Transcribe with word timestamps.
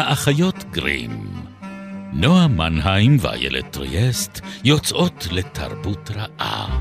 האחיות 0.00 0.64
גרים. 0.70 1.26
נועה 2.12 2.48
מנהיים 2.48 3.16
ואיילת 3.20 3.72
טריאסט 3.72 4.40
יוצאות 4.64 5.26
לתרבות 5.32 6.10
רעה. 6.10 6.80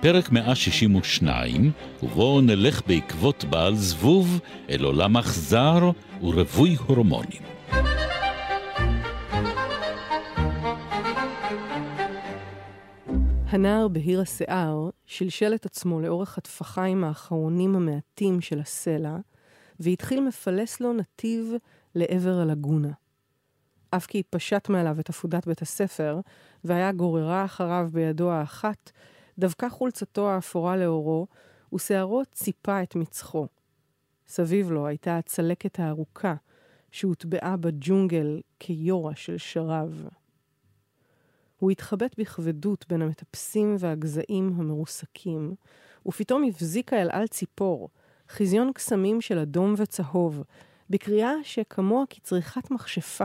פרק 0.00 0.32
162, 0.32 1.72
ובו 2.02 2.40
נלך 2.40 2.82
בעקבות 2.86 3.44
בעל 3.44 3.74
זבוב 3.74 4.40
אל 4.70 4.84
עולם 4.84 5.16
אכזר 5.16 5.90
ורווי 6.22 6.76
הורמונים. 6.86 7.42
הנער 13.50 13.88
בהיר 13.88 14.20
השיער 14.20 14.88
שלשל 15.18 15.54
את 15.54 15.66
עצמו 15.66 16.00
לאורך 16.00 16.38
הטפחיים 16.38 17.04
האחרונים 17.04 17.76
המעטים 17.76 18.40
של 18.40 18.60
הסלע, 18.60 19.16
והתחיל 19.80 20.20
מפלס 20.20 20.80
לו 20.80 20.92
נתיב 20.92 21.52
לעבר 21.94 22.38
הלגונה. 22.40 22.92
אף 23.90 24.06
כי 24.06 24.22
פשט 24.30 24.68
מעליו 24.68 25.00
את 25.00 25.08
עפודת 25.08 25.46
בית 25.46 25.62
הספר, 25.62 26.20
והיה 26.64 26.92
גוררה 26.92 27.44
אחריו 27.44 27.88
בידו 27.92 28.30
האחת, 28.30 28.90
דבקה 29.38 29.70
חולצתו 29.70 30.30
האפורה 30.30 30.76
לאורו, 30.76 31.26
ושערו 31.74 32.22
ציפה 32.32 32.82
את 32.82 32.94
מצחו. 32.96 33.46
סביב 34.28 34.70
לו 34.70 34.86
הייתה 34.86 35.18
הצלקת 35.18 35.80
הארוכה, 35.80 36.34
שהוטבעה 36.90 37.56
בג'ונגל 37.56 38.40
כיורה 38.58 39.16
של 39.16 39.38
שרב. 39.38 40.08
הוא 41.58 41.70
התחבט 41.70 42.18
בכבדות 42.18 42.84
בין 42.88 43.02
המטפסים 43.02 43.76
והגזעים 43.78 44.52
המרוסקים, 44.56 45.54
ופתאום 46.06 46.44
הבזיקה 46.44 47.02
אל 47.02 47.08
על 47.12 47.26
ציפור, 47.26 47.88
חזיון 48.28 48.72
קסמים 48.72 49.20
של 49.20 49.38
אדום 49.38 49.74
וצהוב, 49.76 50.42
בקריאה 50.90 51.32
שכמוה 51.42 52.04
כצריכת 52.10 52.70
מכשפה, 52.70 53.24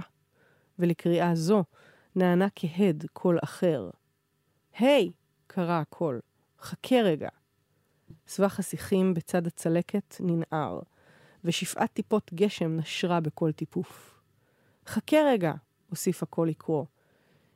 ולקריאה 0.79 1.35
זו 1.35 1.63
נענה 2.15 2.47
כהד 2.55 3.05
קול 3.13 3.39
אחר. 3.43 3.89
היי! 4.79 5.07
Hey! 5.09 5.11
קרא 5.47 5.79
הקול. 5.79 6.19
חכה 6.61 6.95
רגע. 6.95 7.29
סבך 8.27 8.59
השיחים 8.59 9.13
בצד 9.13 9.47
הצלקת 9.47 10.15
ננער, 10.19 10.79
ושפעת 11.43 11.93
טיפות 11.93 12.33
גשם 12.33 12.77
נשרה 12.77 13.19
בכל 13.19 13.51
טיפוף. 13.51 14.19
חכה 14.87 15.17
רגע, 15.25 15.53
הוסיף 15.89 16.23
הקול 16.23 16.49
לקרוא. 16.49 16.85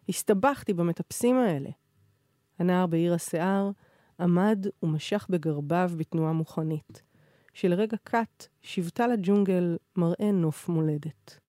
הסתבכתי 0.10 0.74
במטפסים 0.74 1.38
האלה. 1.38 1.70
הנער 2.60 2.88
בעיר 2.88 3.14
השיער 3.14 3.72
עמד 4.20 4.66
ומשך 4.84 5.28
בגרביו 5.30 5.92
בתנועה 5.98 6.34
מוכנית, 6.34 7.02
שלרגע 7.54 7.98
קט 8.04 8.48
שיבטה 8.62 9.08
לג'ונגל 9.08 9.78
מראה 9.96 10.32
נוף 10.32 10.70
מולדת. 10.70 11.40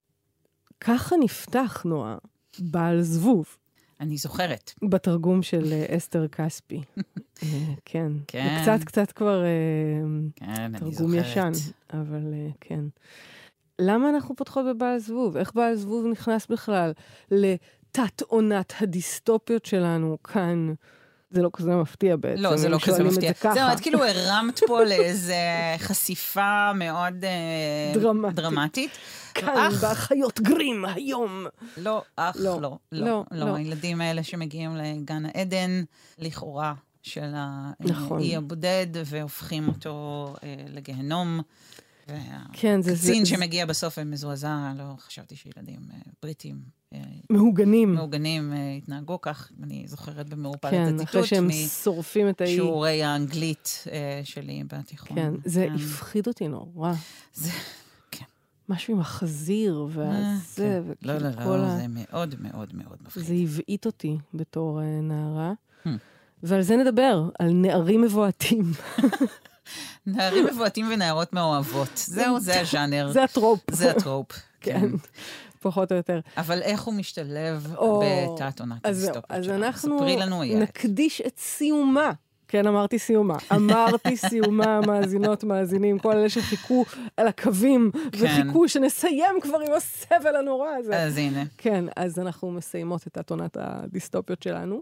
ככה 0.79 1.15
נפתח, 1.19 1.83
נועה, 1.85 2.17
בעל 2.59 3.01
זבוב. 3.01 3.57
אני 3.99 4.17
זוכרת. 4.17 4.73
בתרגום 4.89 5.43
של 5.43 5.73
אה, 5.73 5.97
אסתר 5.97 6.27
כספי. 6.27 6.81
אה, 7.43 7.47
כן. 7.85 8.11
כן. 8.27 8.63
זה 8.65 8.71
קצת 8.77 8.83
קצת 8.85 9.11
כבר 9.11 9.43
אה, 9.43 9.49
כן, 10.35 10.79
תרגום 10.79 11.13
ישן, 11.13 11.51
אבל 11.93 12.33
כן. 12.61 12.83
למה 13.79 14.09
אנחנו 14.09 14.35
פותחות 14.35 14.65
בבעל 14.65 14.99
זבוב? 14.99 15.37
איך 15.37 15.53
בעל 15.55 15.75
זבוב 15.75 16.05
נכנס 16.11 16.47
בכלל 16.47 16.91
לתת-עונת 17.89 18.73
הדיסטופיות 18.81 19.65
שלנו 19.65 20.17
כאן? 20.23 20.73
זה 21.31 21.41
לא 21.41 21.49
כזה 21.53 21.75
מפתיע 21.75 22.15
בעצם. 22.15 22.41
לא, 22.41 22.57
זה 22.57 22.69
לא 22.69 22.77
כזה 22.79 23.03
מפתיע. 23.03 23.31
זהו, 23.53 23.73
את 23.73 23.79
כאילו 23.79 23.99
הרמת 24.03 24.59
פה 24.67 24.83
לאיזה 24.83 25.35
חשיפה 25.77 26.73
מאוד 26.73 27.13
דרמטית. 27.93 28.35
דרמטית. 28.35 28.91
כאן 29.33 29.69
באחיות 29.81 30.39
גרים 30.39 30.85
היום. 30.85 31.45
לא, 31.77 32.01
אך 32.15 32.35
לא, 32.39 32.61
לא, 32.61 32.77
לא. 32.91 33.01
לא. 33.31 33.45
לא. 33.45 33.55
הילדים 33.55 34.01
האלה 34.01 34.23
שמגיעים 34.23 34.75
לגן 34.75 35.23
העדן, 35.25 35.83
לכאורה, 36.17 36.73
של 37.01 37.33
נכון. 37.79 38.19
האי 38.19 38.35
הבודד, 38.35 38.87
והופכים 39.05 39.67
אותו 39.67 40.25
אה, 40.43 40.55
לגיהנום. 40.67 41.41
כן, 42.53 42.81
זה... 42.81 42.95
קצין 42.95 43.25
שמגיע 43.25 43.65
בסוף 43.65 43.97
ומזועזע, 44.01 44.73
לא 44.77 44.83
חשבתי 44.97 45.35
שילדים 45.35 45.79
אה, 45.93 45.97
בריטים... 46.23 46.59
אה, 46.93 46.99
מהוגנים. 47.29 47.93
מהוגנים 47.93 48.53
אה, 48.53 48.73
התנהגו 48.77 49.21
כך, 49.21 49.51
אני 49.63 49.83
זוכרת 49.87 50.29
במעורפל 50.29 50.69
כן, 50.69 50.83
את 50.83 50.87
הציטוט. 50.87 51.11
כן, 51.11 51.19
אחרי 51.19 51.27
שהם 51.27 51.51
שורפים 51.83 52.29
את 52.29 52.41
האי. 52.41 52.55
שיעורי 52.55 53.03
האנגלית 53.03 53.83
שלי 54.23 54.63
בתיכון. 54.67 55.17
כן, 55.17 55.33
זה 55.45 55.65
כן. 55.69 55.75
הפחיד 55.75 56.27
אותי 56.27 56.47
נורא. 56.47 56.93
זה... 57.33 57.51
כן. 58.11 58.25
משהו 58.69 58.93
עם 58.93 58.99
החזיר 58.99 59.87
והזה, 59.89 60.81
כן. 60.85 61.07
לא, 61.07 61.17
לא, 61.17 61.29
לא, 61.29 61.65
ה... 61.65 61.77
זה 61.77 61.85
מאוד 61.87 62.35
מאוד 62.39 62.75
מאוד 62.75 62.97
מפחיד. 63.05 63.23
זה 63.23 63.33
הבעיט 63.33 63.85
אותי 63.85 64.17
בתור 64.33 64.81
נערה. 65.01 65.53
Hmm. 65.85 65.89
ועל 66.43 66.61
זה 66.61 66.77
נדבר, 66.77 67.29
על 67.39 67.53
נערים 67.53 68.01
מבועתים. 68.01 68.71
נערים 70.15 70.45
מבועתים 70.45 70.87
ונערות 70.91 71.33
מאוהבות. 71.33 71.91
זהו, 71.95 72.39
זה 72.39 72.59
הז'אנר. 72.61 73.11
זה 73.11 73.23
הטרופ. 73.23 73.59
זה 73.71 73.91
הטרופ, 73.91 74.31
כן. 74.61 74.89
פחות 75.61 75.91
או 75.91 75.97
יותר. 75.97 76.19
אבל 76.37 76.61
איך 76.61 76.81
הוא 76.81 76.93
משתלב 76.93 77.63
בתת 77.63 78.59
עונת 78.59 78.81
שלנו? 79.03 79.21
אז 79.29 79.49
אנחנו 79.49 80.03
נקדיש 80.43 81.21
את 81.21 81.37
סיומה. 81.37 82.11
כן, 82.47 82.67
אמרתי 82.67 82.99
סיומה. 82.99 83.37
אמרתי 83.55 84.17
סיומה, 84.17 84.81
מאזינות, 84.87 85.43
מאזינים, 85.43 85.99
כל 85.99 86.11
אלה 86.11 86.29
שחיכו 86.29 86.85
על 87.17 87.27
הקווים, 87.27 87.91
כן. 87.93 87.99
וחיכו 88.11 88.69
שנסיים 88.69 89.35
כבר 89.41 89.59
עם 89.59 89.73
הסבל 89.73 90.35
הנורא 90.35 90.69
הזה. 90.79 91.03
אז 91.03 91.17
הנה. 91.17 91.43
כן, 91.57 91.85
אז 91.95 92.19
אנחנו 92.19 92.51
מסיימות 92.51 93.07
את 93.07 93.31
עונת 93.31 93.57
הדיסטופיות 93.59 94.43
שלנו. 94.43 94.81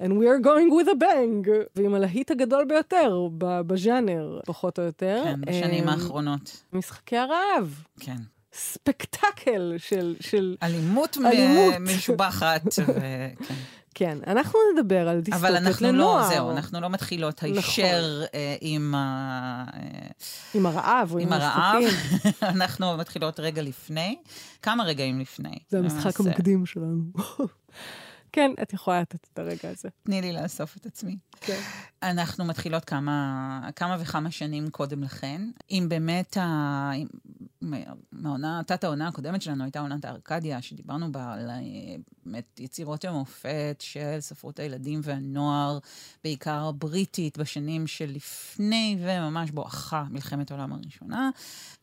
And 0.00 0.18
we 0.18 0.26
are 0.26 0.38
going 0.38 0.70
with 0.70 0.88
a 0.88 0.94
bang, 0.94 1.48
ועם 1.76 1.94
הלהיט 1.94 2.30
הגדול 2.30 2.64
ביותר 2.64 3.28
בז'אנר, 3.40 4.40
פחות 4.46 4.78
או 4.78 4.84
יותר. 4.84 5.22
כן, 5.24 5.40
בשנים 5.40 5.88
um, 5.88 5.90
האחרונות. 5.90 6.62
משחקי 6.72 7.16
הרעב. 7.16 7.82
כן. 8.00 8.16
ספקטקל 8.52 9.74
של... 9.78 10.16
של 10.20 10.56
אלימות, 10.62 11.18
אלימות. 11.24 11.74
משובחת. 11.80 12.62
ו... 12.88 12.94
כן. 13.48 13.54
כן, 13.94 14.18
אנחנו 14.26 14.58
נדבר 14.74 15.08
על 15.08 15.20
דיסטופיות 15.20 15.50
לנוער. 15.50 15.58
אבל 15.58 15.66
אנחנו 15.66 15.92
לא, 15.92 16.28
זהו, 16.28 16.50
אנחנו 16.50 16.80
לא 16.80 16.88
מתחילות 16.88 17.42
הישר 17.42 18.10
נכון. 18.14 18.26
אה, 18.34 18.56
עם 18.60 18.94
ה... 18.94 19.64
עם 20.54 20.66
הרעב 20.66 21.12
עם, 21.12 21.20
עם 21.20 21.32
הרעב. 21.32 21.82
אנחנו 22.42 22.96
מתחילות 22.96 23.40
רגע 23.40 23.62
לפני, 23.62 24.16
כמה 24.62 24.84
רגעים 24.84 25.20
לפני. 25.20 25.58
זה 25.68 25.78
המשחק 25.78 26.20
המקדים 26.20 26.66
שלנו. 26.66 27.02
כן, 28.32 28.50
את 28.62 28.72
יכולה 28.72 29.00
לתת 29.00 29.28
את 29.32 29.38
הרגע 29.38 29.68
הזה. 29.70 29.88
תני 30.02 30.20
לי 30.20 30.32
לאסוף 30.32 30.76
את 30.76 30.86
עצמי. 30.86 31.16
כן. 31.40 31.60
אנחנו 32.02 32.44
מתחילות 32.44 32.84
כמה, 32.84 33.68
כמה 33.76 33.96
וכמה 34.00 34.30
שנים 34.30 34.70
קודם 34.70 35.02
לכן. 35.02 35.42
אם 35.70 35.86
באמת, 35.88 36.36
ה... 36.36 36.90
מהעונה, 38.12 38.60
תת 38.66 38.84
העונה 38.84 39.08
הקודמת 39.08 39.42
שלנו 39.42 39.64
הייתה 39.64 39.80
עונת 39.80 40.04
הארקדיה, 40.04 40.62
שדיברנו 40.62 41.12
בה 41.12 41.32
על 41.32 41.50
באמת 42.24 42.60
יצירות 42.60 43.04
המופת 43.04 43.76
של 43.80 44.16
ספרות 44.20 44.58
הילדים 44.58 45.00
והנוער, 45.02 45.78
בעיקר 46.24 46.64
הבריטית, 46.68 47.38
בשנים 47.38 47.86
שלפני 47.86 48.96
וממש 49.00 49.50
בואכה 49.50 50.04
מלחמת 50.10 50.50
העולם 50.50 50.72
הראשונה. 50.72 51.30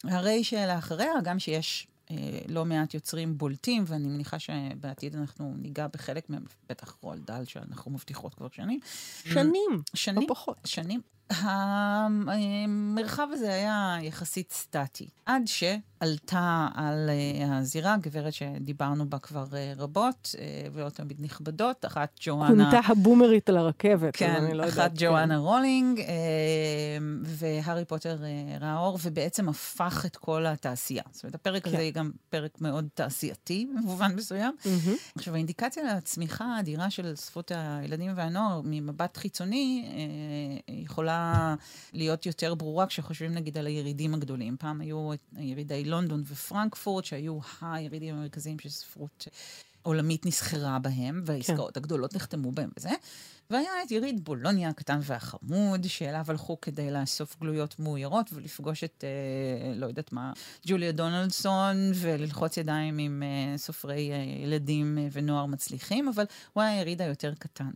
הרי 0.04 0.44
שלאחריה, 0.44 1.14
גם 1.24 1.40
שיש 1.40 1.88
אה, 1.88 1.99
לא 2.48 2.66
מעט 2.66 2.94
יוצרים 2.94 3.38
בולטים, 3.38 3.84
ואני 3.88 4.08
מניחה 4.08 4.40
שבעתיד 4.40 5.16
אנחנו 5.16 5.54
ניגע 5.58 5.88
בחלק 5.88 6.30
מהם, 6.30 6.44
בטח 6.70 6.98
רואלד 7.02 7.20
דאל, 7.20 7.46
שאנחנו 7.46 7.92
מבטיחות 7.92 8.34
כבר 8.34 8.48
שנים. 8.52 8.80
שנים, 9.24 9.82
שנים, 9.94 10.22
לא 10.22 10.28
פחות. 10.28 10.58
שנים. 10.66 11.02
המרחב 11.30 13.28
הזה 13.32 13.54
היה 13.54 13.98
יחסית 14.02 14.52
סטטי, 14.52 15.08
עד 15.26 15.42
שעלתה 15.46 16.68
על 16.74 17.10
אה, 17.10 17.58
הזירה 17.58 17.98
גברת 18.02 18.34
שדיברנו 18.34 19.10
בה 19.10 19.20
כבר 19.20 19.46
אה, 19.54 19.74
רבות, 19.78 20.36
אה, 20.40 20.68
ועוד 20.74 20.92
תמיד 20.92 21.18
נכבדות, 21.20 21.86
אחת 21.86 22.20
ג'ואנה... 22.22 22.48
כונתה 22.48 22.80
הבומרית 22.88 23.50
על 23.50 23.58
הרכבת, 23.58 24.16
כן, 24.16 24.36
אני 24.36 24.54
לא 24.54 24.64
יודעת. 24.64 24.80
אחת 24.80 24.92
ג'ואנה 24.96 25.36
כן. 25.36 25.40
רולינג, 25.40 26.02
והארי 27.24 27.86
פוטר 27.86 28.18
ראה 28.62 28.78
אור, 28.78 29.00
ובעצם 29.04 29.50
הפך 29.50 30.04
את 30.06 30.16
כל 30.16 30.46
התעשייה. 30.46 31.04
זאת 31.12 31.24
אומרת, 31.24 31.36
הפרק 31.36 31.64
כן. 31.64 31.70
הזה 31.70 31.80
היא 31.80 31.94
גם 31.94 32.12
פרק 32.30 32.62
מאוד 32.62 32.88
תעשייתי, 32.94 33.68
במובן 33.78 34.16
מסוים. 34.16 34.56
Mm-hmm. 34.64 35.16
עכשיו, 35.16 35.34
האינדיקציה 35.34 35.84
לצמיחה 35.96 36.46
האדירה 36.46 36.90
של 36.90 37.16
ספרות 37.16 37.52
הילדים 37.56 38.12
והנוער 38.16 38.62
ממבט 38.64 39.18
חיצוני, 39.18 39.90
יכולה 40.68 41.19
להיות 41.94 42.26
יותר 42.26 42.56
ברורה 42.56 42.88
כשחושבים 42.88 43.34
נגיד 43.34 43.58
על 43.58 43.68
הירידים 43.68 44.14
הגדולים. 44.14 44.58
פעם 44.60 44.82
היו 44.82 45.12
ירידי 45.38 45.86
לונדון 45.86 46.24
ופרנקפורט, 46.26 47.06
שהיו 47.06 47.40
הירידים 47.62 48.16
המרכזיים 48.16 48.60
של 48.60 48.70
ספרות 48.70 49.28
עולמית 49.82 50.26
נסחרה 50.26 50.80
בהם, 50.80 51.22
והעסקאות 51.26 51.74
כן. 51.74 51.80
הגדולות 51.80 52.16
נחתמו 52.16 52.52
בהם 52.52 52.70
וזה. 52.78 52.90
והיה 53.50 53.72
את 53.86 53.92
יריד 53.92 54.24
בולוניה 54.24 54.70
הקטן 54.70 55.00
והחמוד, 55.04 55.86
שאליו 55.88 56.26
הלכו 56.28 56.62
כדי 56.62 56.92
לאסוף 56.92 57.40
גלויות 57.42 57.80
מאוירות 57.80 58.30
ולפגוש 58.34 58.84
את, 58.84 59.04
אה, 59.04 59.74
לא 59.76 59.86
יודעת 59.86 60.12
מה, 60.12 60.34
ג'וליה 60.68 60.92
דונלדסון, 60.92 61.76
וללחוץ 61.96 62.58
ידיים 62.58 62.98
עם 62.98 63.24
אה, 63.24 63.58
סופרי 63.58 64.12
אה, 64.12 64.44
ילדים 64.44 64.98
אה, 64.98 65.08
ונוער 65.12 65.46
מצליחים, 65.46 66.08
אבל 66.08 66.26
הוא 66.54 66.64
היה 66.64 66.72
היריד 66.72 67.02
היותר 67.02 67.34
קטן. 67.40 67.72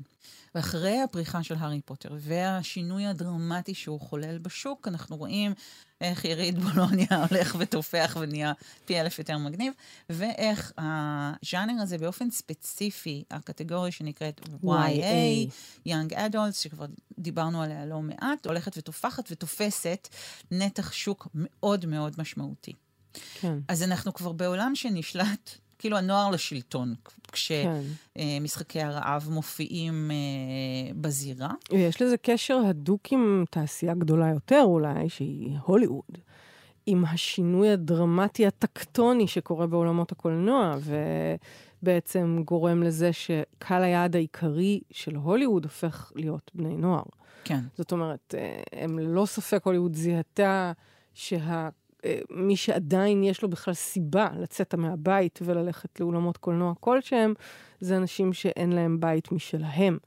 ואחרי 0.56 1.02
הפריחה 1.02 1.44
של 1.44 1.56
הארי 1.60 1.82
פוטר 1.82 2.10
והשינוי 2.18 3.06
הדרמטי 3.06 3.74
שהוא 3.74 4.00
חולל 4.00 4.38
בשוק, 4.38 4.88
אנחנו 4.88 5.18
רואים 5.18 5.54
איך 6.02 6.26
יריד 6.26 6.60
בולוניה 6.60 7.08
הולך 7.30 7.56
ותופח 7.60 8.18
ונהיה 8.20 8.54
פי 8.86 9.02
אלף 9.02 9.20
יותר 9.20 9.38
מגניב, 9.38 9.74
ואיך 10.10 10.72
הז'אנר 10.78 11.82
הזה 11.82 11.98
באופן 11.98 12.30
ספציפי, 12.30 13.24
הקטגוריה 13.32 13.92
שנקראת 13.92 14.42
YA, 14.64 15.50
Young 15.88 16.12
Adults, 16.12 16.54
שכבר 16.54 16.86
דיברנו 17.20 17.62
עליה 17.62 17.86
לא 17.86 18.02
מעט, 18.02 18.46
הולכת 18.48 18.78
ותופחת 18.78 19.32
ותופסת 19.32 20.08
נתח 20.52 20.92
שוק 20.92 21.28
מאוד 21.34 21.86
מאוד 21.86 22.16
משמעותי. 22.18 22.74
כן. 23.34 23.58
אז 23.68 23.84
אנחנו 23.84 24.14
כבר 24.14 24.32
בעולם 24.32 24.76
שנשלט 24.76 25.58
כאילו 25.80 25.98
הנוער 25.98 26.30
לשלטון, 26.30 26.96
כשמשחקי 27.32 28.80
כן. 28.80 28.86
הרעב 28.86 29.28
מופיעים 29.32 30.12
אה, 30.12 30.94
בזירה. 31.02 31.52
יש 31.72 32.02
לזה 32.02 32.18
קשר 32.18 32.58
הדוק 32.70 33.12
עם 33.12 33.44
תעשייה 33.50 33.94
גדולה 33.94 34.30
יותר 34.30 34.62
אולי, 34.64 35.10
שהיא 35.10 35.58
הוליווד. 35.66 36.18
עם 36.86 37.06
השינוי 37.06 37.70
הדרמטי 37.70 38.48
הטקטוני 38.48 39.28
שקורה 39.28 39.68
בעולמות 39.68 40.12
הקולנוע, 40.12 40.76
ובעצם 41.82 42.42
גורם 42.46 42.84
לזה 42.84 43.14
שקהל 43.14 43.84
היעד 43.84 44.16
העיקרי 44.16 44.82
של 44.92 45.16
הוליווד 45.16 45.64
הופך 45.64 46.12
להיות 46.16 46.52
בני 46.56 46.78
נוער. 46.78 47.04
כן. 47.44 47.60
זאת 47.78 47.92
אומרת, 47.92 48.36
אה, 48.38 48.62
הם 48.72 49.00
ללא 49.00 49.26
ספק 49.26 49.62
הוליווד 49.66 49.96
זיהתה 49.96 50.72
שה... 51.14 51.70
אה, 52.06 52.20
מי 52.30 52.56
שעדיין 52.56 53.24
יש 53.24 53.42
לו 53.42 53.50
בכלל 53.50 53.74
סיבה 53.74 54.28
לצאת 54.40 54.76
מהבית 54.76 55.40
וללכת 55.42 56.00
לאולמות 56.00 56.38
קולנוע 56.38 56.74
כלשהם, 56.80 57.34
זה 57.80 57.98
אנשים 57.98 58.34
שאין 58.34 58.72
להם 58.72 59.00
בית 59.00 59.32
משלהם. 59.32 59.98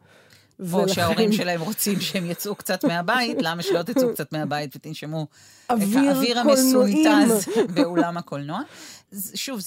או 0.61 0.65
ולכן... 0.67 0.95
שההורים 0.95 1.33
שלהם 1.33 1.61
רוצים 1.61 2.01
שהם 2.01 2.31
יצאו 2.31 2.55
קצת 2.55 2.85
מהבית, 2.85 3.37
למה 3.41 3.63
שלא 3.63 3.83
תצאו 3.83 4.13
קצת 4.13 4.33
מהבית 4.33 4.77
ותנשמו 4.77 5.27
את 5.67 5.71
האוויר 5.71 6.39
המסונטז 6.39 7.49
באולם 7.75 8.17
הקולנוע. 8.17 8.61
שוב, 9.35 9.61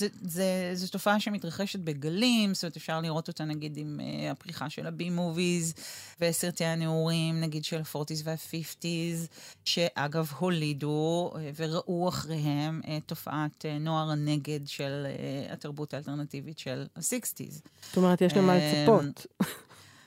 זו 0.73 0.87
תופעה 0.91 1.19
שמתרחשת 1.19 1.79
בגלים, 1.79 2.53
זאת 2.53 2.63
אומרת, 2.63 2.77
אפשר 2.77 3.01
לראות 3.01 3.27
אותה 3.27 3.43
נגיד 3.43 3.77
עם 3.77 3.99
uh, 3.99 4.31
הפריחה 4.31 4.69
של 4.69 4.87
הבי 4.87 5.09
מוביז 5.09 5.73
וסרטי 6.21 6.65
הנעורים, 6.65 7.41
נגיד 7.41 7.65
של 7.65 7.77
ה-40's 7.77 8.21
וה-50's, 8.23 9.27
שאגב 9.65 10.31
הולידו 10.39 11.31
uh, 11.33 11.37
וראו 11.55 12.09
אחריהם 12.09 12.81
את 12.83 13.01
uh, 13.03 13.05
תופעת 13.05 13.65
uh, 13.65 13.79
נוער 13.79 14.09
הנגד 14.09 14.59
של 14.65 15.07
uh, 15.07 15.53
התרבות 15.53 15.93
האלטרנטיבית 15.93 16.59
של 16.59 16.85
ה-60's. 16.95 17.69
זאת 17.87 17.97
אומרת, 17.97 18.21
יש 18.21 18.33
להם 18.33 18.47
מה 18.47 18.55
לצפות. 18.57 19.25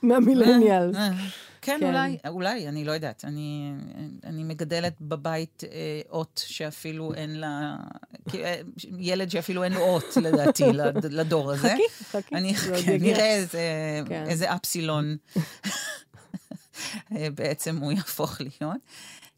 מהמילניאלס. 0.03 0.95
אה. 0.95 1.09
כן, 1.61 1.77
כן, 1.79 1.87
אולי, 1.87 2.17
אולי, 2.27 2.67
אני 2.67 2.85
לא 2.85 2.91
יודעת. 2.91 3.25
אני, 3.25 3.71
אני 4.23 4.43
מגדלת 4.43 5.01
בבית 5.01 5.63
אה, 5.71 6.01
אות 6.09 6.43
שאפילו 6.47 7.13
אין 7.13 7.39
לה... 7.39 7.75
אה, 8.35 8.61
ילד 8.99 9.29
שאפילו 9.29 9.63
אין 9.63 9.73
לו 9.73 9.81
אות, 9.81 10.17
לדעתי, 10.21 10.63
לדור 11.19 11.51
הזה. 11.51 11.69
חכי, 11.69 12.03
חכי. 12.03 12.35
אני 12.35 12.53
כן, 12.55 12.97
נראה 12.99 13.35
איזה, 13.35 13.61
כן. 14.07 14.23
איזה 14.27 14.55
אפסילון 14.55 15.17
בעצם 17.35 17.77
הוא 17.77 17.91
יהפוך 17.91 18.41
להיות. 18.41 18.77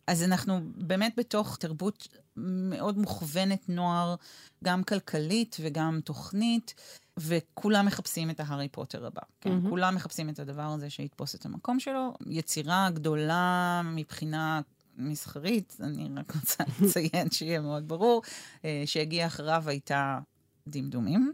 אז 0.07 0.23
אנחנו 0.23 0.59
באמת 0.75 1.13
בתוך 1.18 1.57
תרבות 1.57 2.07
מאוד 2.38 2.97
מוכוונת 2.97 3.69
נוער, 3.69 4.15
גם 4.63 4.83
כלכלית 4.83 5.57
וגם 5.59 6.00
תוכנית. 6.03 6.73
וכולם 7.17 7.85
מחפשים 7.85 8.29
את 8.29 8.39
ההארי 8.39 8.67
פוטר 8.67 9.06
הבא. 9.06 9.21
כן? 9.41 9.50
Mm-hmm. 9.50 9.69
כולם 9.69 9.95
מחפשים 9.95 10.29
את 10.29 10.39
הדבר 10.39 10.62
הזה 10.62 10.89
שיתפוס 10.89 11.35
את 11.35 11.45
המקום 11.45 11.79
שלו. 11.79 12.13
יצירה 12.27 12.89
גדולה 12.94 13.81
מבחינה 13.85 14.62
מסחרית, 14.97 15.77
אני 15.79 16.09
רק 16.15 16.35
רוצה 16.35 16.63
לציין 16.81 17.31
שיהיה 17.31 17.59
מאוד 17.59 17.88
ברור, 17.88 18.21
אה, 18.65 18.83
שהגיע 18.85 19.27
אחריו 19.27 19.63
הייתה 19.67 20.19
דמדומים. 20.67 21.33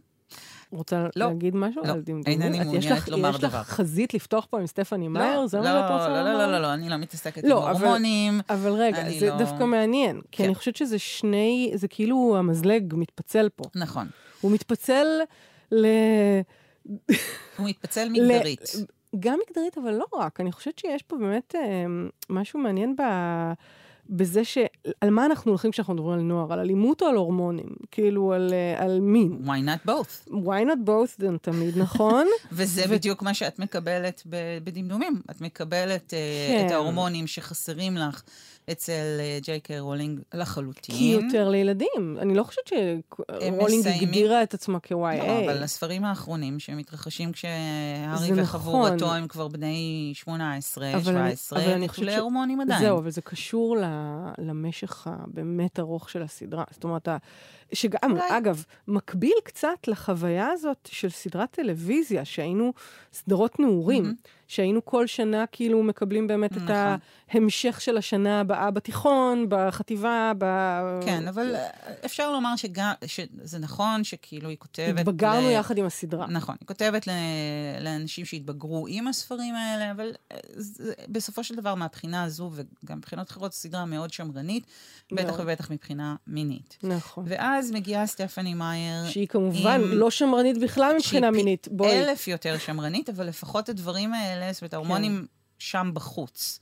רוצה 0.71 1.07
לא, 1.15 1.27
להגיד 1.27 1.55
משהו 1.55 1.83
לא, 1.85 1.91
על 1.91 2.01
דמדומים? 2.01 2.41
אינני 2.41 2.59
מעוניינת 2.59 3.09
לומר 3.09 3.37
דבר. 3.37 3.47
יש 3.47 3.53
לך 3.53 3.67
חזית 3.67 4.13
לפתוח 4.13 4.47
פה 4.49 4.59
עם 4.59 4.67
סטפני 4.67 5.05
לא, 5.05 5.11
מאייר? 5.11 5.47
זה 5.47 5.57
לא, 5.57 5.63
מה 5.63 5.69
שאת 5.69 5.91
רוצה 5.91 6.07
לא, 6.09 6.23
לא, 6.23 6.33
לא, 6.33 6.51
לא, 6.51 6.59
לא, 6.59 6.73
אני 6.73 6.89
לא 6.89 6.97
מתעסקת 6.97 7.43
לא, 7.43 7.69
עם 7.69 7.75
הורמונים. 7.75 8.41
אבל, 8.49 8.69
אבל 8.69 8.81
רגע, 8.81 9.19
זה 9.19 9.29
לא... 9.29 9.37
דווקא 9.37 9.63
מעניין, 9.63 10.21
כי 10.21 10.37
כן. 10.37 10.43
אני 10.43 10.55
חושבת 10.55 10.75
שזה 10.75 10.99
שני, 10.99 11.71
זה 11.75 11.87
כאילו 11.87 12.35
המזלג 12.37 12.93
מתפצל 12.97 13.49
פה. 13.55 13.63
נכון. 13.75 14.07
הוא 14.41 14.51
מתפצל 14.51 15.07
ל... 15.71 15.85
הוא 17.57 17.69
מתפצל 17.69 18.09
מגדרית. 18.09 18.61
גם 19.19 19.39
מגדרית, 19.47 19.77
אבל 19.77 19.93
לא 19.93 20.05
רק. 20.13 20.39
אני 20.39 20.51
חושבת 20.51 20.79
שיש 20.79 21.03
פה 21.03 21.17
באמת 21.17 21.55
אה, 21.55 21.85
משהו 22.29 22.59
מעניין 22.59 22.95
ב... 22.95 23.01
בזה 24.09 24.45
ש... 24.45 24.57
על 25.01 25.09
מה 25.09 25.25
אנחנו 25.25 25.51
הולכים 25.51 25.71
כשאנחנו 25.71 25.93
מדברים 25.93 26.19
על 26.19 26.21
נוער? 26.21 26.53
על 26.53 26.59
אלימות 26.59 27.01
או 27.01 27.07
על 27.07 27.15
הורמונים? 27.15 27.69
כאילו, 27.91 28.33
על, 28.33 28.53
אה, 28.53 28.83
על 28.83 28.99
מין. 28.99 29.41
Why 29.45 29.67
not 29.67 29.89
both? 29.89 30.29
Why 30.29 30.65
not 30.65 30.87
both 30.87 31.15
זה 31.17 31.27
תמיד 31.41 31.77
נכון. 31.77 32.27
וזה 32.51 32.83
ו... 32.89 32.91
בדיוק 32.91 33.21
מה 33.21 33.33
שאת 33.33 33.59
מקבלת 33.59 34.23
בדמדומים. 34.63 35.21
את 35.31 35.41
מקבלת 35.41 36.13
אה, 36.13 36.19
כן. 36.47 36.65
את 36.65 36.71
ההורמונים 36.71 37.27
שחסרים 37.27 37.97
לך. 37.97 38.23
אצל 38.71 39.17
אה, 39.19 39.39
ג'יי 39.41 39.59
קיי 39.59 39.79
רולינג 39.79 40.19
לחלוטין. 40.33 40.95
כי 40.95 41.03
יותר 41.03 41.49
לילדים. 41.49 42.17
אני 42.19 42.35
לא 42.35 42.43
חושבת 42.43 42.67
שרולינג 42.67 43.87
הגדירה 43.87 44.43
את 44.43 44.53
עצמה 44.53 44.79
כ-YA. 44.79 44.95
לא, 44.95 45.39
אבל 45.45 45.63
הספרים 45.63 46.05
האחרונים 46.05 46.59
שמתרחשים 46.59 47.31
כשהארי 47.31 48.41
וחבורתו 48.41 48.95
נכון. 48.95 49.17
הם 49.17 49.27
כבר 49.27 49.47
בני 49.47 50.11
18, 50.15 50.93
אבל 50.93 51.01
17, 51.01 51.63
אבל 51.63 51.71
אני 51.71 51.87
חושבת 51.87 52.05
להורמונים 52.05 52.61
עדיין. 52.61 52.81
זהו, 52.81 52.97
אבל 52.97 53.09
זה 53.09 53.21
קשור 53.21 53.77
למשך 54.37 55.07
הבאמת 55.07 55.79
ארוך 55.79 56.09
של 56.09 56.21
הסדרה. 56.21 56.63
זאת 56.71 56.83
אומרת, 56.83 57.07
שגם, 57.73 58.11
אולי... 58.11 58.37
אגב, 58.37 58.63
מקביל 58.87 59.33
קצת 59.43 59.87
לחוויה 59.87 60.47
הזאת 60.47 60.89
של 60.91 61.09
סדרת 61.09 61.51
טלוויזיה, 61.51 62.25
שהיינו 62.25 62.73
סדרות 63.13 63.59
נעורים, 63.59 64.05
mm-hmm. 64.05 64.40
שהיינו 64.51 64.85
כל 64.85 65.07
שנה 65.07 65.45
כאילו 65.51 65.83
מקבלים 65.83 66.27
באמת 66.27 66.51
נכון. 66.51 66.63
את 66.63 66.99
ההמשך 67.33 67.81
של 67.81 67.97
השנה 67.97 68.39
הבאה 68.39 68.71
בתיכון, 68.71 69.45
בחטיבה, 69.49 70.31
ב... 70.37 70.45
כן, 71.05 71.27
אבל 71.27 71.55
אפשר 72.05 72.31
לומר 72.31 72.55
שגם, 72.55 72.91
שזה 73.05 73.59
נכון 73.59 74.03
שכאילו 74.03 74.49
היא 74.49 74.57
כותבת... 74.57 74.99
התבגרנו 74.99 75.47
ל... 75.47 75.51
יחד 75.51 75.77
עם 75.77 75.85
הסדרה. 75.85 76.27
נכון, 76.27 76.55
היא 76.59 76.67
כותבת 76.67 77.07
ל... 77.07 77.11
לאנשים 77.81 78.25
שהתבגרו 78.25 78.85
עם 78.89 79.07
הספרים 79.07 79.55
האלה, 79.55 79.91
אבל 79.91 80.11
זה, 80.53 80.93
בסופו 81.09 81.43
של 81.43 81.55
דבר, 81.55 81.75
מהבחינה 81.75 82.23
הזו, 82.23 82.51
וגם 82.53 82.97
מבחינות 82.97 83.29
אחרות, 83.29 83.53
סדרה 83.53 83.85
מאוד 83.85 84.13
שמרנית, 84.13 84.63
מאוד. 85.11 85.25
בטח 85.25 85.39
ובטח 85.39 85.71
מבחינה 85.71 86.15
מינית. 86.27 86.77
נכון. 86.83 87.25
ואז 87.27 87.71
מגיעה 87.71 88.07
סטפני 88.07 88.53
מאייר. 88.53 89.09
שהיא 89.09 89.27
כמובן 89.27 89.81
עם... 89.81 89.91
לא 89.91 90.11
שמרנית 90.11 90.57
בכלל 90.57 90.95
מבחינה 90.97 91.31
מינית. 91.31 91.67
בואי. 91.71 92.03
אלף 92.03 92.27
יותר 92.27 92.57
שמרנית, 92.57 93.09
אבל 93.09 93.27
לפחות 93.27 93.69
הדברים 93.69 94.13
האלה, 94.13 94.40
זאת 94.51 94.61
אומרת, 94.61 94.73
ההורמונים 94.73 95.19
כן. 95.19 95.25
שם 95.59 95.91
בחוץ. 95.93 96.59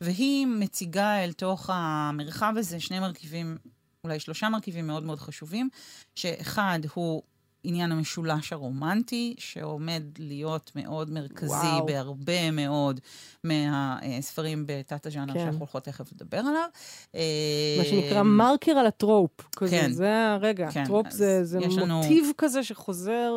והיא 0.00 0.46
מציגה 0.46 1.24
אל 1.24 1.32
תוך 1.32 1.70
המרחב 1.72 2.54
הזה 2.56 2.80
שני 2.80 3.00
מרכיבים, 3.00 3.58
אולי 4.04 4.20
שלושה 4.20 4.48
מרכיבים 4.48 4.86
מאוד 4.86 5.02
מאוד 5.02 5.18
חשובים, 5.18 5.68
שאחד 6.14 6.78
הוא 6.94 7.22
עניין 7.62 7.92
המשולש 7.92 8.52
הרומנטי, 8.52 9.34
שעומד 9.38 10.02
להיות 10.18 10.72
מאוד 10.74 11.10
מרכזי 11.10 11.52
וואו. 11.52 11.86
בהרבה 11.86 12.50
מאוד 12.50 13.00
מהספרים 13.44 14.64
בתת 14.66 15.06
הז'אנר 15.06 15.32
כן. 15.32 15.38
שאנחנו 15.38 15.58
הולכות 15.58 15.84
תכף 15.84 16.12
לדבר 16.12 16.38
עליו. 16.38 16.68
מה 17.78 17.84
שנקרא 17.84 18.22
מרקר 18.22 18.72
על 18.72 18.86
ה 18.86 18.92
trope. 18.92 19.30
כזה, 19.56 19.80
כן. 19.80 19.92
זה 19.92 20.28
הרגע, 20.28 20.70
כן. 20.70 20.84
trope 20.84 21.10
זה, 21.10 21.44
זה 21.44 21.58
מוטיב 21.58 22.24
לנו... 22.24 22.32
כזה 22.38 22.64
שחוזר... 22.64 23.32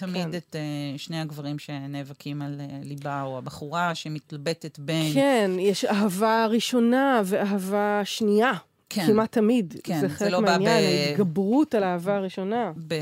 תמיד 0.00 0.30
כן. 0.30 0.36
את 0.36 0.56
uh, 0.56 0.98
שני 0.98 1.20
הגברים 1.20 1.58
שנאבקים 1.58 2.42
על 2.42 2.60
uh, 2.60 2.86
ליבה, 2.86 3.22
או 3.22 3.38
הבחורה 3.38 3.94
שמתלבטת 3.94 4.78
בין... 4.78 5.14
כן, 5.14 5.50
יש 5.58 5.84
אהבה 5.84 6.46
ראשונה 6.46 7.22
ואהבה 7.24 8.00
שנייה. 8.04 8.52
כן. 8.92 9.06
כמעט 9.06 9.32
תמיד. 9.32 9.74
כן, 9.84 10.00
זה 10.00 10.08
חלק 10.08 10.18
זה 10.18 10.30
לא 10.30 10.42
מהעניין, 10.42 10.82
ב... 10.82 11.08
ההתגברות 11.08 11.74
על 11.74 11.82
האהבה 11.82 12.16
הראשונה. 12.16 12.72
ב... 12.88 12.94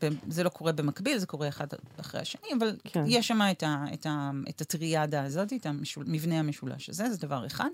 ב... 0.00 0.08
זה 0.28 0.42
לא 0.42 0.48
קורה 0.48 0.72
במקביל, 0.72 1.18
זה 1.18 1.26
קורה 1.26 1.48
אחד 1.48 1.66
אחרי 2.00 2.20
השני, 2.20 2.48
אבל 2.58 2.76
כן. 2.84 3.04
יש 3.06 3.28
שם 3.28 3.40
את, 3.50 3.62
ה... 3.62 3.84
את, 3.92 4.06
ה... 4.06 4.30
את 4.48 4.60
הטריאדה 4.60 5.24
הזאת, 5.24 5.52
את 5.52 5.66
המשול... 5.66 6.04
מבנה 6.06 6.38
המשולש 6.38 6.88
הזה, 6.88 7.10
זה 7.10 7.16
דבר 7.18 7.46
אחד. 7.46 7.68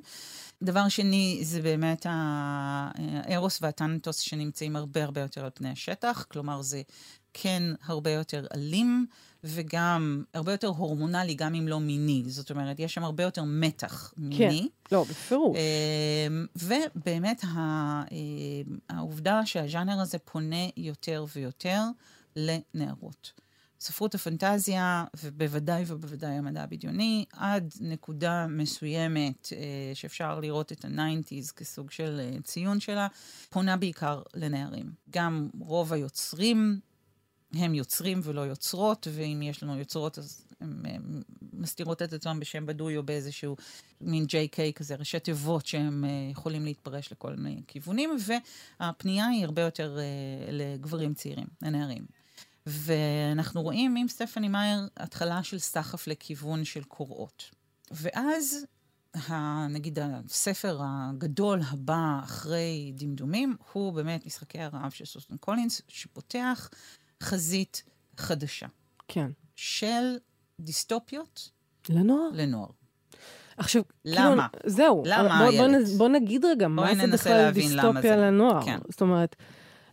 דבר 0.62 0.88
שני, 0.88 1.40
זה 1.42 1.62
באמת 1.62 2.06
הארוס 2.08 3.58
והטנטוס 3.62 4.18
שנמצאים 4.18 4.76
הרבה 4.76 5.04
הרבה 5.04 5.20
יותר 5.20 5.44
על 5.44 5.50
פני 5.54 5.70
השטח, 5.70 6.26
כלומר, 6.28 6.62
זה 6.62 6.82
כן 7.34 7.62
הרבה 7.84 8.10
יותר 8.10 8.46
אלים, 8.54 9.06
וגם 9.44 10.24
הרבה 10.34 10.52
יותר 10.52 10.66
הורמונלי, 10.68 11.34
גם 11.34 11.54
אם 11.54 11.68
לא 11.68 11.80
מיני. 11.80 12.22
זאת 12.26 12.50
אומרת, 12.50 12.78
יש 12.78 12.94
שם 12.94 13.04
הרבה 13.04 13.22
יותר 13.22 13.42
מתח 13.44 14.14
מיני. 14.16 14.68
כן, 14.88 14.94
לא, 14.96 15.04
בפירוש. 15.04 15.58
אמ, 15.58 16.46
ובאמת, 16.56 17.44
אמ, 17.44 18.78
העובדה 18.88 19.46
שהז'אנר 19.46 20.00
הזה 20.00 20.18
פונה 20.18 20.66
יותר 20.76 21.24
ויותר 21.34 21.82
לנערות. 22.36 23.32
ספרות 23.80 24.14
הפנטזיה, 24.14 25.04
ובוודאי 25.22 25.84
ובוודאי 25.86 26.30
המדע 26.30 26.62
הבדיוני, 26.62 27.24
עד 27.32 27.74
נקודה 27.80 28.46
מסוימת 28.46 29.48
אה, 29.52 29.94
שאפשר 29.94 30.40
לראות 30.40 30.72
את 30.72 30.84
ה-90's 30.84 31.52
כסוג 31.56 31.90
של 31.90 32.20
אה, 32.20 32.42
ציון 32.42 32.80
שלה, 32.80 33.06
פונה 33.50 33.76
בעיקר 33.76 34.22
לנערים. 34.34 34.92
גם 35.10 35.48
רוב 35.60 35.92
היוצרים 35.92 36.80
הם 37.56 37.74
יוצרים 37.74 38.20
ולא 38.22 38.40
יוצרות, 38.40 39.06
ואם 39.10 39.42
יש 39.42 39.62
לנו 39.62 39.78
יוצרות 39.78 40.18
אז 40.18 40.44
הן 40.60 41.22
מסתירות 41.52 42.02
את 42.02 42.12
עצמן 42.12 42.40
בשם 42.40 42.66
בדוי 42.66 42.96
או 42.96 43.02
באיזשהו 43.02 43.56
מין 44.00 44.24
JK 44.24 44.72
כזה, 44.74 44.94
ראשי 44.94 45.20
תיבות 45.20 45.66
שהם 45.66 46.04
uh, 46.04 46.32
יכולים 46.32 46.64
להתפרש 46.64 47.12
לכל 47.12 47.34
מיני 47.34 47.62
כיוונים, 47.66 48.16
והפנייה 48.80 49.26
היא 49.26 49.44
הרבה 49.44 49.62
יותר 49.62 49.96
uh, 49.96 50.52
לגברים 50.52 51.14
צעירים, 51.14 51.46
לנערים. 51.62 52.06
ואנחנו 52.66 53.62
רואים 53.62 53.96
עם 53.96 54.08
סטפני 54.08 54.48
מאייר 54.48 54.88
התחלה 54.96 55.42
של 55.42 55.58
סחף 55.58 56.06
לכיוון 56.06 56.64
של 56.64 56.84
קוראות. 56.84 57.50
ואז, 57.90 58.66
נגיד, 59.70 59.98
הספר 60.02 60.80
הגדול 60.82 61.60
הבא 61.70 62.20
אחרי 62.24 62.92
דמדומים, 62.96 63.56
הוא 63.72 63.92
באמת 63.92 64.26
משחקי 64.26 64.60
הרעב 64.60 64.90
של 64.90 65.04
סוסטון 65.04 65.36
קולינס, 65.36 65.82
שפותח 65.88 66.70
חזית 67.24 67.82
חדשה. 68.16 68.66
כן. 69.08 69.30
של 69.56 70.16
דיסטופיות. 70.60 71.50
לנוער? 71.88 72.30
לנוער. 72.32 72.68
עכשיו, 73.56 73.82
למה? 74.04 74.48
כאילו, 74.52 74.70
זהו. 74.70 75.02
למה, 75.06 75.38
בוא, 75.38 75.68
בוא, 75.68 75.78
בוא 75.98 76.08
נגיד 76.08 76.44
רגע, 76.44 76.68
מה 76.68 76.94
זה 76.94 77.06
בכלל 77.12 77.50
דיסטופיה 77.50 78.16
לנוער? 78.16 78.64
כן. 78.64 78.78
זאת 78.90 79.00
אומרת, 79.00 79.36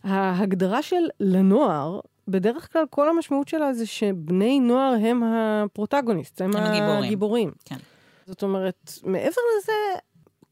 ההגדרה 0.02 0.82
של 0.82 1.08
לנוער, 1.20 2.00
בדרך 2.28 2.72
כלל 2.72 2.84
כל 2.90 3.08
המשמעות 3.08 3.48
שלה 3.48 3.74
זה 3.74 3.86
שבני 3.86 4.60
נוער 4.60 4.92
הם 4.92 5.22
הפרוטגוניסט, 5.24 6.40
הם, 6.40 6.56
הם 6.56 6.62
הגיבורים. 6.62 7.02
הגיבורים. 7.04 7.52
כן. 7.64 7.76
זאת 8.26 8.42
אומרת, 8.42 8.92
מעבר 9.02 9.40
לזה, 9.58 9.72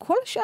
כל 0.05 0.15
השאר 0.23 0.43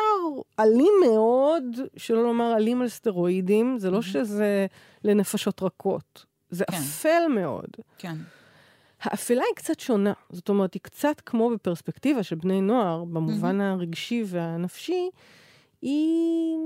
אלים 0.60 0.92
מאוד, 1.06 1.64
שלא 1.96 2.22
לומר 2.22 2.56
אלים 2.56 2.82
על 2.82 2.88
סטרואידים, 2.88 3.78
זה 3.78 3.90
לא 3.90 4.02
שזה 4.02 4.66
לנפשות 5.04 5.62
רכות. 5.62 6.24
זה 6.50 6.64
כן. 6.70 6.76
אפל 6.76 7.22
מאוד. 7.28 7.68
כן. 7.98 8.16
האפלה 9.00 9.42
היא 9.48 9.54
קצת 9.56 9.80
שונה. 9.80 10.12
זאת 10.30 10.48
אומרת, 10.48 10.74
היא 10.74 10.80
קצת 10.82 11.22
כמו 11.26 11.50
בפרספקטיבה 11.50 12.22
של 12.22 12.36
בני 12.36 12.60
נוער, 12.60 13.04
במובן 13.04 13.60
mm-hmm. 13.60 13.64
הרגשי 13.64 14.24
והנפשי, 14.26 15.10
היא, 15.82 16.56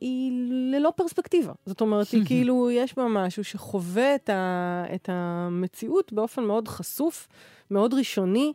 היא 0.00 0.32
ללא 0.72 0.92
פרספקטיבה. 0.96 1.52
זאת 1.66 1.80
אומרת, 1.80 2.10
היא 2.10 2.26
כאילו, 2.26 2.70
יש 2.70 2.96
בה 2.96 3.06
משהו 3.08 3.44
שחווה 3.44 4.14
את, 4.14 4.30
ה, 4.30 4.84
את 4.94 5.08
המציאות 5.12 6.12
באופן 6.12 6.44
מאוד 6.44 6.68
חשוף, 6.68 7.28
מאוד 7.70 7.94
ראשוני. 7.94 8.52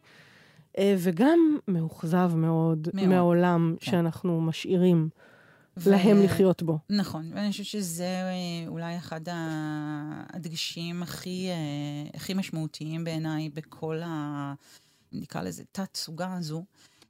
אה, 0.79 0.95
וגם 0.97 1.57
מאוכזב 1.67 2.31
מאוד, 2.35 2.89
מאוד. 2.93 3.07
מהעולם 3.07 3.75
כן. 3.79 3.91
שאנחנו 3.91 4.41
משאירים 4.41 5.09
ו... 5.77 5.91
להם 5.91 6.23
לחיות 6.23 6.63
בו. 6.63 6.79
נכון, 6.89 7.31
ואני 7.33 7.51
חושבת 7.51 7.65
שזה 7.65 8.03
אה, 8.03 8.67
אולי 8.67 8.97
אחד 8.97 9.21
הדגשים 10.33 11.03
הכי, 11.03 11.47
אה, 11.49 12.09
הכי 12.13 12.33
משמעותיים 12.33 13.03
בעיניי 13.03 13.49
בכל 13.49 14.01
ה... 14.05 14.53
נקרא 15.11 15.41
לזה 15.41 15.63
תת-סוגה 15.71 16.33
הזו, 16.33 16.63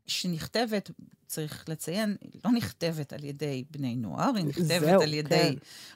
שנכתבת, 0.08 0.92
צריך 1.28 1.70
לציין, 1.70 2.16
לא 2.46 2.52
נכתבת 2.52 3.14
על 3.14 3.24
ידי 3.24 3.64
בני 3.72 3.96
נוער, 3.96 4.32
היא 4.36 4.46
נכתבת 4.46 4.66
זהו, 4.66 5.02
על 5.02 5.14
ידי 5.14 5.30
כן. 5.30 5.54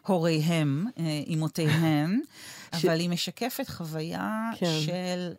הוריהם, 0.08 0.86
אמותיהם, 1.34 2.22
ש... 2.77 2.86
אבל 2.86 3.00
היא 3.00 3.10
משקפת 3.10 3.70
חוויה 3.70 4.51
כן. 4.60 4.80
של... 4.86 5.34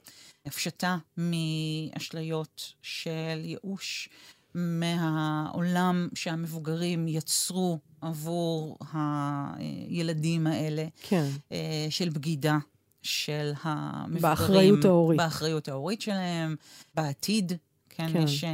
הפשטה 0.47 0.97
מאשליות 1.17 2.73
של 2.83 3.41
ייאוש 3.45 4.09
מהעולם 4.55 6.09
שהמבוגרים 6.15 7.09
יצרו 7.09 7.79
עבור 8.01 8.79
הילדים 8.93 10.47
האלה, 10.47 10.87
כן. 11.09 11.27
אה, 11.53 11.87
של 11.91 12.09
בגידה. 12.09 12.59
של 13.05 13.53
המבוגרים. 13.63 14.23
באחריות 14.23 14.85
ההורית. 14.85 15.19
באחריות 15.19 15.69
ההורית 15.69 16.01
שלהם, 16.01 16.57
בעתיד. 16.95 17.53
כן, 17.89 18.13
כן. 18.13 18.23
יש 18.23 18.45
uh, 18.45 18.47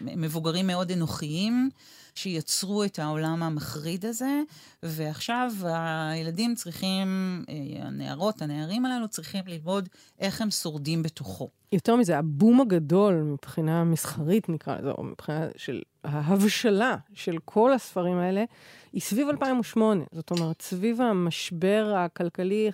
מבוגרים 0.00 0.66
מאוד 0.66 0.90
אנוכיים, 0.90 1.70
שיצרו 2.18 2.84
את 2.84 2.98
העולם 2.98 3.42
המחריד 3.42 4.06
הזה, 4.06 4.40
ועכשיו 4.82 5.52
הילדים 5.64 6.54
צריכים, 6.54 7.08
אה, 7.48 7.86
הנערות, 7.86 8.42
הנערים 8.42 8.86
הללו 8.86 9.08
צריכים 9.08 9.44
ללמוד 9.46 9.88
איך 10.20 10.40
הם 10.42 10.50
שורדים 10.50 11.02
בתוכו. 11.02 11.48
יותר 11.72 11.96
מזה, 11.96 12.18
הבום 12.18 12.60
הגדול 12.60 13.14
מבחינה 13.14 13.84
מסחרית, 13.84 14.48
נקרא 14.48 14.78
לזה, 14.78 14.90
או 14.90 15.04
מבחינה 15.04 15.46
של 15.56 15.82
ההבשלה 16.04 16.96
של 17.14 17.36
כל 17.44 17.72
הספרים 17.72 18.18
האלה, 18.18 18.44
היא 18.92 19.00
סביב 19.00 19.28
2008. 19.28 20.04
זאת 20.12 20.30
אומרת, 20.30 20.62
סביב 20.62 21.00
המשבר 21.00 21.94
הכלכלי, 21.96 22.70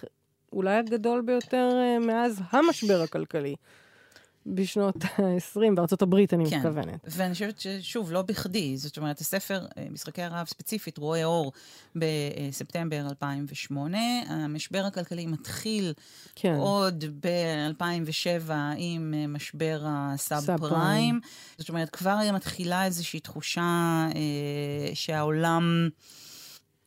אולי 0.53 0.77
הגדול 0.77 1.21
ביותר 1.21 1.71
אה, 1.75 1.99
מאז 2.07 2.43
המשבר 2.51 3.03
הכלכלי. 3.03 3.55
בשנות 4.47 5.05
ה-20, 5.05 5.75
בארצות 5.75 6.03
הברית, 6.03 6.35
אני 6.35 6.51
כן. 6.51 6.57
מתכוונת. 6.57 7.07
ואני 7.07 7.33
חושבת 7.33 7.61
ששוב, 7.61 8.13
לא 8.13 8.23
בכדי. 8.23 8.77
זאת 8.77 8.97
אומרת, 8.97 9.19
הספר, 9.21 9.67
אה, 9.79 9.87
משחקי 9.91 10.23
הרעב 10.23 10.47
ספציפית, 10.47 10.99
רואה 10.99 11.25
אור 11.25 11.53
בספטמבר 11.97 13.07
2008. 13.09 13.99
המשבר 14.29 14.85
הכלכלי 14.87 15.27
מתחיל 15.27 15.93
כן. 16.35 16.55
עוד 16.59 17.05
ב-2007 17.21 18.51
עם 18.77 19.15
אה, 19.17 19.27
משבר 19.27 19.83
הסאב 19.85 20.57
פריים. 20.57 21.21
זאת 21.59 21.69
אומרת, 21.69 21.91
כבר 21.91 22.19
מתחילה 22.35 22.85
איזושהי 22.85 23.21
תחושה 23.21 24.07
אה, 24.15 24.95
שהעולם... 24.95 25.89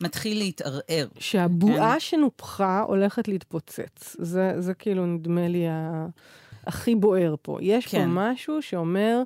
מתחיל 0.02 0.38
להתערער. 0.38 1.08
שהבועה 1.20 1.94
כן? 1.94 2.00
שנופחה 2.00 2.82
הולכת 2.88 3.28
להתפוצץ. 3.28 4.16
זה, 4.20 4.54
זה 4.60 4.74
כאילו, 4.74 5.06
נדמה 5.06 5.48
לי, 5.48 5.68
ה... 5.68 6.08
הכי 6.68 6.96
בוער 6.96 7.36
פה. 7.42 7.58
יש 7.62 7.86
כן. 7.88 7.98
פה 8.00 8.32
משהו 8.32 8.62
שאומר, 8.62 9.22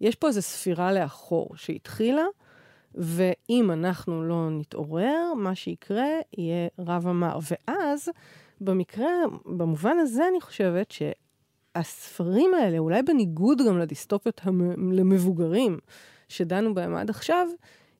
יש 0.00 0.14
פה 0.14 0.28
איזו 0.28 0.42
ספירה 0.42 0.92
לאחור 0.92 1.48
שהתחילה, 1.56 2.24
ואם 2.94 3.70
אנחנו 3.72 4.22
לא 4.24 4.50
נתעורר, 4.50 5.34
מה 5.36 5.54
שיקרה 5.54 6.06
יהיה 6.38 6.68
רב 6.78 7.06
אמר. 7.08 7.38
ואז, 7.50 8.08
במקרה, 8.60 9.06
במובן 9.46 9.98
הזה 9.98 10.22
אני 10.30 10.40
חושבת 10.40 10.94
שהספרים 11.76 12.54
האלה, 12.54 12.78
אולי 12.78 13.02
בניגוד 13.02 13.62
גם 13.68 13.78
לדיסטופיות 13.78 14.40
המ- 14.44 14.92
למבוגרים 14.92 15.78
שדנו 16.28 16.74
בהם 16.74 16.94
עד 16.96 17.10
עכשיו, 17.10 17.46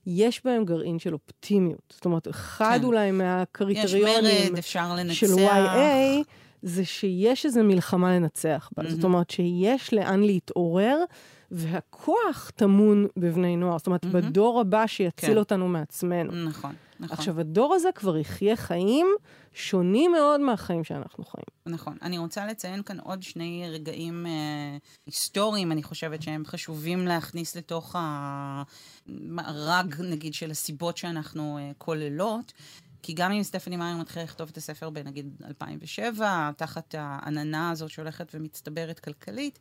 יש 0.06 0.44
בהם 0.44 0.64
גרעין 0.64 0.98
של 0.98 1.12
אופטימיות. 1.12 1.92
זאת 1.96 2.04
אומרת, 2.04 2.28
אחד 2.28 2.78
כן. 2.80 2.84
אולי 2.84 3.10
מהקריטריונים 3.10 4.56
של 5.14 5.26
YA, 5.26 6.24
זה 6.62 6.84
שיש 6.84 7.46
איזו 7.46 7.64
מלחמה 7.64 8.16
לנצח 8.16 8.70
בה. 8.76 8.82
Mm-hmm. 8.82 8.90
זאת 8.90 9.04
אומרת 9.04 9.30
שיש 9.30 9.94
לאן 9.94 10.20
להתעורר, 10.20 10.98
והכוח 11.50 12.50
טמון 12.56 13.06
בבני 13.16 13.56
נוער. 13.56 13.78
זאת 13.78 13.86
אומרת, 13.86 14.04
mm-hmm. 14.04 14.08
בדור 14.08 14.60
הבא 14.60 14.86
שיציל 14.86 15.28
כן. 15.28 15.36
אותנו 15.36 15.68
מעצמנו. 15.68 16.32
נכון, 16.32 16.74
נכון. 17.00 17.16
עכשיו, 17.18 17.40
הדור 17.40 17.74
הזה 17.74 17.88
כבר 17.94 18.16
יחיה 18.16 18.56
חיים 18.56 19.06
שונים 19.52 20.12
מאוד 20.12 20.40
מהחיים 20.40 20.84
שאנחנו 20.84 21.24
חיים. 21.24 21.74
נכון. 21.74 21.96
אני 22.02 22.18
רוצה 22.18 22.46
לציין 22.46 22.82
כאן 22.82 23.00
עוד 23.00 23.22
שני 23.22 23.64
רגעים 23.70 24.26
אה, 24.26 24.76
היסטוריים, 25.06 25.72
אני 25.72 25.82
חושבת 25.82 26.22
שהם 26.22 26.44
חשובים 26.46 27.06
להכניס 27.06 27.56
לתוך 27.56 27.96
המארג, 27.98 29.94
נגיד, 30.00 30.34
של 30.34 30.50
הסיבות 30.50 30.96
שאנחנו 30.96 31.58
אה, 31.58 31.72
כוללות. 31.78 32.52
כי 33.02 33.12
גם 33.12 33.32
אם 33.32 33.42
סטפני 33.42 33.76
מאייר 33.76 33.96
מתחילה 33.96 34.24
לכתוב 34.24 34.48
את 34.52 34.56
הספר 34.56 34.90
בנגיד 34.90 35.42
2007, 35.44 36.50
תחת 36.56 36.94
העננה 36.98 37.70
הזאת 37.70 37.90
שהולכת 37.90 38.30
ומצטברת 38.34 39.00
כלכלית, 39.00 39.58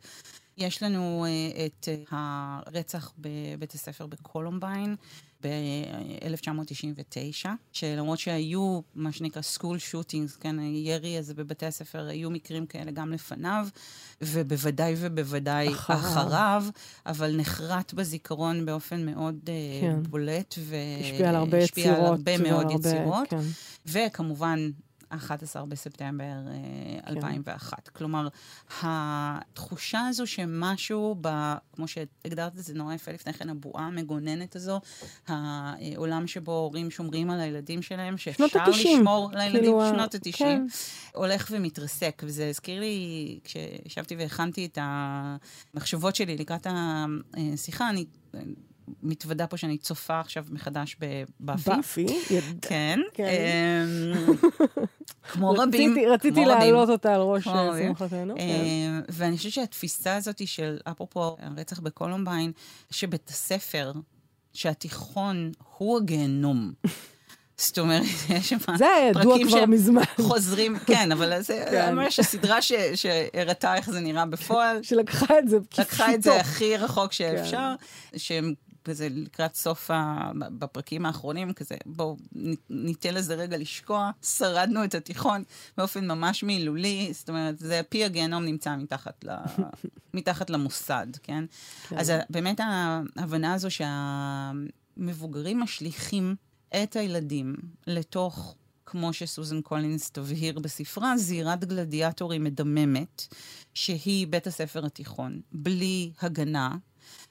יש 0.58 0.84
לנו 0.84 1.26
uh, 1.26 1.60
את 1.66 1.88
uh, 1.88 2.16
הרצח 2.16 3.14
בבית 3.18 3.74
הספר 3.74 4.06
בקולומביין 4.06 4.96
ב-1999, 5.44 7.48
שלמרות 7.72 8.20
שהיו 8.20 8.82
מה 8.96 9.12
שנקרא 9.12 9.42
school 9.56 9.92
shootings, 9.92 10.40
כן, 10.40 10.60
הירי 10.60 11.18
הזה 11.18 11.34
בבתי 11.34 11.66
הספר, 11.66 12.08
היו 12.08 12.30
מקרים 12.30 12.66
כאלה 12.66 12.92
גם 12.92 13.12
לפניו, 13.12 13.68
ובוודאי 14.22 14.96
ובוודאי 14.98 15.70
אחריו, 15.70 16.00
אחריו 16.00 16.64
אבל 17.06 17.36
נחרט 17.38 17.94
בזיכרון 17.94 18.66
באופן 18.66 19.06
מאוד 19.06 19.40
uh, 19.44 19.48
כן. 19.82 20.04
בולט, 20.04 20.56
והשפיע 20.60 21.30
על 21.30 21.36
הרבה 21.36 21.58
יצירות. 21.58 21.98
על 21.98 22.06
הרבה 22.06 22.38
מאוד 22.38 22.72
הרבה, 22.72 22.90
יצירות. 22.90 23.28
כן. 23.30 23.42
וכמובן, 23.86 24.70
ה-11 25.16 25.66
בספטמבר 25.66 26.34
כן. 27.06 27.16
2001. 27.16 27.90
כלומר, 27.90 28.28
התחושה 28.82 30.08
הזו 30.08 30.28
שמשהו, 30.28 31.16
ב, 31.22 31.54
כמו 31.74 31.88
שהגדרת 31.88 32.58
את 32.58 32.64
זה 32.64 32.74
נורא 32.74 32.94
יפה 32.94 33.12
לפני 33.12 33.34
כן, 33.34 33.50
הבועה 33.50 33.86
המגוננת 33.86 34.56
הזו, 34.56 34.82
העולם 35.28 36.28
שבו 36.28 36.52
הורים 36.52 36.92
שומרים 36.92 37.30
על 37.30 37.40
הילדים 37.40 37.82
שלהם, 37.82 38.18
שאפשר 38.18 38.46
לשמור 38.68 39.30
על 39.34 39.42
הילדים, 39.42 39.62
כאילו 39.62 39.90
שנות 39.90 40.16
ה-90, 40.16 40.38
כן. 40.38 40.66
הולך 41.14 41.48
ומתרסק. 41.52 42.22
וזה 42.26 42.50
הזכיר 42.50 42.80
לי, 42.80 43.40
כשישבתי 43.44 44.16
והכנתי 44.16 44.66
את 44.66 44.78
המחשבות 44.82 46.16
שלי 46.16 46.38
לקראת 46.38 46.68
השיחה, 47.34 47.90
אני... 47.90 48.06
מתוודה 49.04 49.48
פה 49.48 49.58
שאני 49.58 49.78
צופה 49.78 50.20
עכשיו 50.20 50.46
מחדש 50.50 50.98
בבאפי. 51.00 51.70
באפי? 51.70 52.06
כן. 52.62 53.00
כן. 53.14 53.26
אמ, 53.26 54.36
כמו 55.32 55.52
רבים. 55.52 55.96
רציתי 56.10 56.46
להעלות 56.46 56.90
אותה 56.90 57.16
על 57.16 57.22
ראש 57.22 57.44
שמחתנו. 57.44 58.36
כן. 58.36 58.42
אמ, 58.42 59.02
ואני 59.10 59.38
חושבת 59.38 59.54
שהתפיסה 59.54 60.16
הזאת 60.16 60.48
של, 60.48 60.78
אפרופו 60.84 61.36
הרצח 61.40 61.80
בקולומביין, 61.80 62.52
שבית 62.92 63.30
הספר, 63.30 63.92
שהתיכון 64.54 65.52
הוא 65.78 65.98
הגיהנום. 65.98 66.74
זאת 67.58 67.80
אומרת, 67.80 68.04
יש 68.30 68.50
שם 68.50 68.58
זה 68.78 68.86
היה 68.88 69.10
ידוע 69.10 69.38
כבר 69.48 69.66
מזמן. 69.66 70.02
חוזרים, 70.22 70.80
כן, 70.86 71.12
אבל 71.12 71.42
זה 71.42 71.66
כן. 71.72 71.96
ממש 71.96 72.20
הסדרה 72.20 72.58
שהראתה 72.96 73.76
איך 73.76 73.90
זה 73.90 74.00
נראה 74.00 74.26
בפועל. 74.26 74.84
שלקחה 74.84 75.40
את 75.40 75.50
זה 75.50 75.58
לקחה 75.78 76.14
את 76.14 76.22
זה 76.24 76.40
הכי 76.40 76.78
רחוק 76.78 77.12
שאפשר, 77.12 77.76
כן. 78.12 78.18
שהם 78.18 78.54
כזה 78.86 79.08
לקראת 79.12 79.56
סוף, 79.56 79.92
ה... 79.92 80.32
בפרקים 80.36 81.06
האחרונים, 81.06 81.54
כזה, 81.54 81.76
בואו 81.86 82.18
ניתן 82.70 83.14
לזה 83.14 83.36
רגע 83.36 83.58
לשקוע. 83.58 84.12
שרדנו 84.22 84.84
את 84.84 84.96
התיכון 84.96 85.44
באופן 85.78 86.08
ממש 86.08 86.44
מילולי, 86.44 87.10
זאת 87.14 87.30
אומרת, 87.30 87.60
זה 87.60 87.82
פי 87.90 88.06
הגיהנום 88.06 88.46
נמצא 88.46 88.76
מתחת, 88.76 89.24
ל... 89.24 89.30
מתחת 90.14 90.50
למוסד, 90.50 91.08
כן? 91.24 91.46
כן? 91.90 91.98
אז 91.98 92.12
באמת 92.30 92.60
ההבנה 93.16 93.54
הזו 93.54 93.68
שהמבוגרים 93.72 95.60
משליכים 95.60 96.36
את 96.84 96.96
הילדים 96.96 97.56
לתוך... 97.88 98.56
כמו 98.86 99.14
שסוזן 99.14 99.62
קולינס 99.62 100.12
תבהיר 100.12 100.60
בספרה, 100.60 101.18
זירת 101.18 101.66
גלדיאטורים 101.66 102.44
מדממת, 102.44 103.28
שהיא 103.74 104.28
בית 104.28 104.48
הספר 104.48 104.86
התיכון, 104.86 105.42
בלי 105.52 106.12
הגנה, 106.22 106.76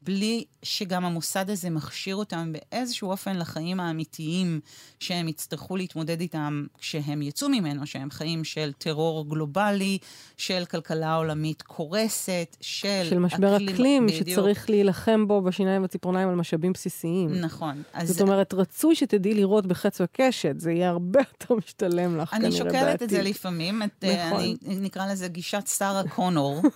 בלי 0.02 0.44
שגם 0.62 1.04
המוסד 1.04 1.50
הזה 1.50 1.70
מכשיר 1.70 2.16
אותם 2.16 2.52
באיזשהו 2.52 3.10
אופן 3.10 3.36
לחיים 3.36 3.80
האמיתיים 3.80 4.60
שהם 5.00 5.28
יצטרכו 5.28 5.76
להתמודד 5.76 6.20
איתם 6.20 6.64
כשהם 6.78 7.22
יצאו 7.22 7.48
ממנו, 7.48 7.86
שהם 7.86 8.10
חיים 8.10 8.44
של 8.44 8.72
טרור 8.78 9.28
גלובלי, 9.28 9.98
של 10.36 10.64
כלכלה 10.70 11.14
עולמית 11.14 11.62
קורסת, 11.62 12.56
של... 12.60 13.06
של 13.10 13.18
משבר 13.18 13.56
אקלים, 13.56 13.68
אקלים 13.68 14.08
שצריך 14.08 14.70
להילחם 14.70 15.28
בו 15.28 15.42
בשיניים 15.42 15.82
ובציפורניים 15.82 16.28
על 16.28 16.34
משאבים 16.34 16.72
בסיסיים. 16.72 17.40
נכון. 17.40 17.82
אז... 17.92 18.08
זאת 18.08 18.20
אומרת, 18.20 18.54
רצוי 18.54 18.94
שתדעי 18.94 19.34
לראות 19.34 19.66
בחץ 19.66 20.00
וקשת, 20.00 20.54
זה 20.58 20.72
יהיה 20.72 20.88
הרבה 20.88 21.20
יותר 21.20 21.54
משתלם 21.54 22.16
לך 22.16 22.30
כנראה 22.30 22.50
בעתיד. 22.50 22.62
אני 22.62 22.70
שוקלת 22.70 23.02
את 23.02 23.10
זה 23.10 23.22
לפעמים, 23.22 23.82
את, 23.82 24.04
אה, 24.04 24.26
נכון. 24.26 24.40
אני 24.66 24.76
נקרא 24.76 25.12
לזה 25.12 25.28
גישת 25.28 25.66
שרה 25.66 26.02
קונור. 26.08 26.62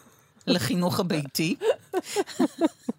לחינוך 0.49 1.01
הביתי. 1.01 1.55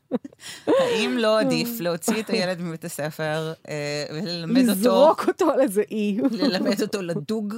האם 0.68 1.18
לא 1.18 1.40
עדיף 1.40 1.80
להוציא 1.80 2.20
את 2.20 2.30
הילד 2.30 2.62
מבית 2.62 2.86
הספר 2.86 3.54
אה, 3.70 4.06
וללמד 4.10 4.62
אותו... 4.62 4.72
לזרוק 4.72 5.28
אותו 5.28 5.52
על 5.52 5.62
איזה 5.62 5.84
אי. 5.92 6.18
ללמד 6.32 6.82
אותו 6.82 7.02
לדוג, 7.02 7.56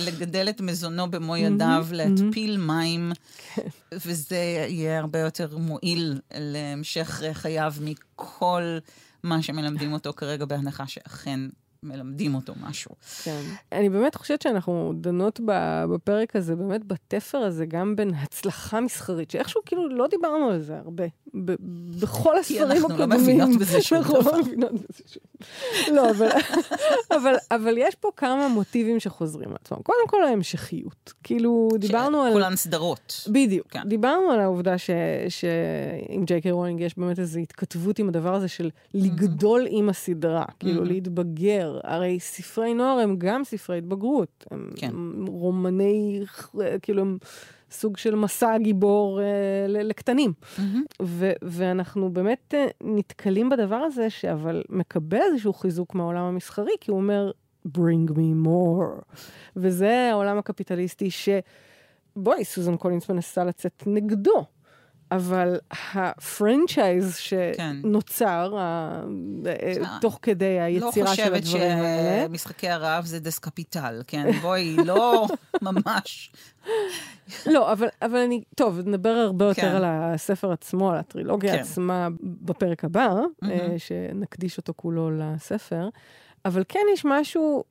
לגדל 0.00 0.48
את 0.48 0.60
מזונו 0.60 1.10
במו 1.10 1.36
ידיו, 1.36 1.86
להתפיל 1.92 2.56
מים, 2.56 3.12
כן. 3.54 3.62
וזה 3.92 4.36
יהיה 4.68 4.98
הרבה 4.98 5.18
יותר 5.18 5.58
מועיל 5.58 6.20
להמשך 6.34 7.22
חייו 7.32 7.74
מכל 7.80 8.78
מה 9.22 9.42
שמלמדים 9.42 9.92
אותו 9.92 10.12
כרגע, 10.12 10.44
בהנחה 10.44 10.86
שאכן 10.86 11.40
מלמדים 11.82 12.34
אותו 12.34 12.52
משהו. 12.60 12.90
כן. 13.22 13.40
אני 13.72 13.88
באמת 13.88 14.14
חושבת 14.14 14.42
שאנחנו 14.42 14.92
דנות 15.00 15.40
בפרק 15.90 16.36
הזה, 16.36 16.56
באמת 16.56 16.84
בתפר 16.84 17.38
הזה, 17.38 17.66
גם 17.66 17.96
בין 17.96 18.10
הצלחה 18.14 18.80
מסחרית, 18.80 19.30
שאיכשהו 19.30 19.60
כאילו 19.66 19.88
לא 19.88 20.06
דיברנו 20.06 20.48
על 20.48 20.62
זה 20.62 20.78
הרבה. 20.78 21.04
בכל 22.00 22.38
הספרים 22.38 22.84
הקודמים. 22.84 22.88
כי 22.88 23.02
אנחנו 23.02 23.06
לא 23.06 23.06
מבינות 23.06 23.60
בזה 23.60 23.82
שום 23.82 24.02
דבר. 24.02 24.16
אנחנו 24.16 24.32
לא 24.32 24.38
מבינות 24.38 24.72
בזה 24.72 25.02
שום 25.06 25.22
לא, 25.94 26.10
אבל, 26.10 26.28
אבל, 27.16 27.34
אבל 27.50 27.74
יש 27.78 27.94
פה 27.94 28.08
כמה 28.16 28.48
מוטיבים 28.48 29.00
שחוזרים 29.00 29.50
לעצמם. 29.52 29.78
קודם 29.82 30.08
כל 30.08 30.24
ההמשכיות. 30.24 31.12
כאילו, 31.22 31.68
דיברנו 31.78 32.22
על... 32.22 32.32
כולן 32.32 32.56
סדרות. 32.56 33.28
בדיוק. 33.32 33.66
כן. 33.70 33.88
דיברנו 33.88 34.30
על 34.30 34.40
העובדה 34.40 34.78
שעם 34.78 36.24
ג'יי 36.24 36.40
קיי 36.40 36.50
רולינג 36.50 36.80
יש 36.80 36.98
באמת 36.98 37.18
איזו 37.18 37.40
התכתבות 37.40 37.98
עם 37.98 38.08
הדבר 38.08 38.34
הזה 38.34 38.48
של 38.48 38.70
לגדול. 38.94 39.66
עם 39.70 39.88
הסדרה, 39.88 40.44
כאילו 40.58 40.82
mm-hmm. 40.82 40.88
להתבגר. 41.72 41.94
הרי 41.94 42.20
ספרי 42.20 42.74
נוער 42.74 42.98
הם 42.98 43.16
גם 43.18 43.44
ספרי 43.44 43.78
התבגרות. 43.78 44.44
הם 44.50 44.70
כן. 44.76 44.92
רומני, 45.28 46.24
כאילו, 46.82 47.02
הם... 47.02 47.18
סוג 47.70 47.96
של 47.96 48.14
מסע 48.14 48.58
גיבור 48.58 49.20
אה, 49.20 49.26
לקטנים. 49.68 50.32
Mm-hmm. 50.40 51.02
ו- 51.02 51.32
ואנחנו 51.42 52.10
באמת 52.10 52.54
אה, 52.54 52.66
נתקלים 52.80 53.48
בדבר 53.48 53.76
הזה, 53.76 54.10
שאבל 54.10 54.62
מקבל 54.68 55.20
איזשהו 55.32 55.52
חיזוק 55.52 55.94
מהעולם 55.94 56.22
המסחרי, 56.22 56.72
כי 56.80 56.90
הוא 56.90 57.00
אומר, 57.00 57.30
bring 57.68 58.10
me 58.10 58.46
more. 58.46 59.16
וזה 59.56 60.08
העולם 60.12 60.38
הקפיטליסטי 60.38 61.10
ש... 61.10 61.28
בואי, 62.16 62.44
סוזן 62.44 62.76
קולינס 62.76 63.10
מנסה 63.10 63.44
לצאת 63.44 63.82
נגדו. 63.86 64.44
אבל 65.12 65.58
ה 65.70 65.85
franchise 65.85 67.16
שנוצר, 67.16 68.52
כן. 69.56 69.82
תוך 70.00 70.18
כדי 70.22 70.60
היצירה 70.60 71.14
של 71.14 71.34
הדברים 71.34 71.62
האלה... 71.62 72.16
לא 72.16 72.20
חושבת 72.20 72.30
שמשחקי 72.30 72.68
הרעב 72.68 73.04
זה 73.04 73.20
Das 73.20 73.42
Kapital, 73.42 74.02
כן? 74.06 74.32
בואי, 74.32 74.76
לא 74.84 75.26
ממש. 75.62 76.32
לא, 77.46 77.72
אבל, 77.72 77.88
אבל 78.02 78.18
אני, 78.18 78.42
טוב, 78.56 78.80
נדבר 78.84 79.08
הרבה 79.08 79.44
יותר 79.44 79.62
כן. 79.62 79.74
על 79.74 79.84
הספר 79.86 80.52
עצמו, 80.52 80.90
על 80.90 80.96
הטרילוגיה 80.96 81.52
כן. 81.52 81.60
עצמה 81.60 82.08
בפרק 82.22 82.84
הבא, 82.84 83.10
mm-hmm. 83.44 83.48
שנקדיש 83.78 84.58
אותו 84.58 84.72
כולו 84.76 85.10
לספר. 85.10 85.88
אבל 86.44 86.62
כן 86.68 86.80
יש 86.92 87.04
משהו 87.04 87.64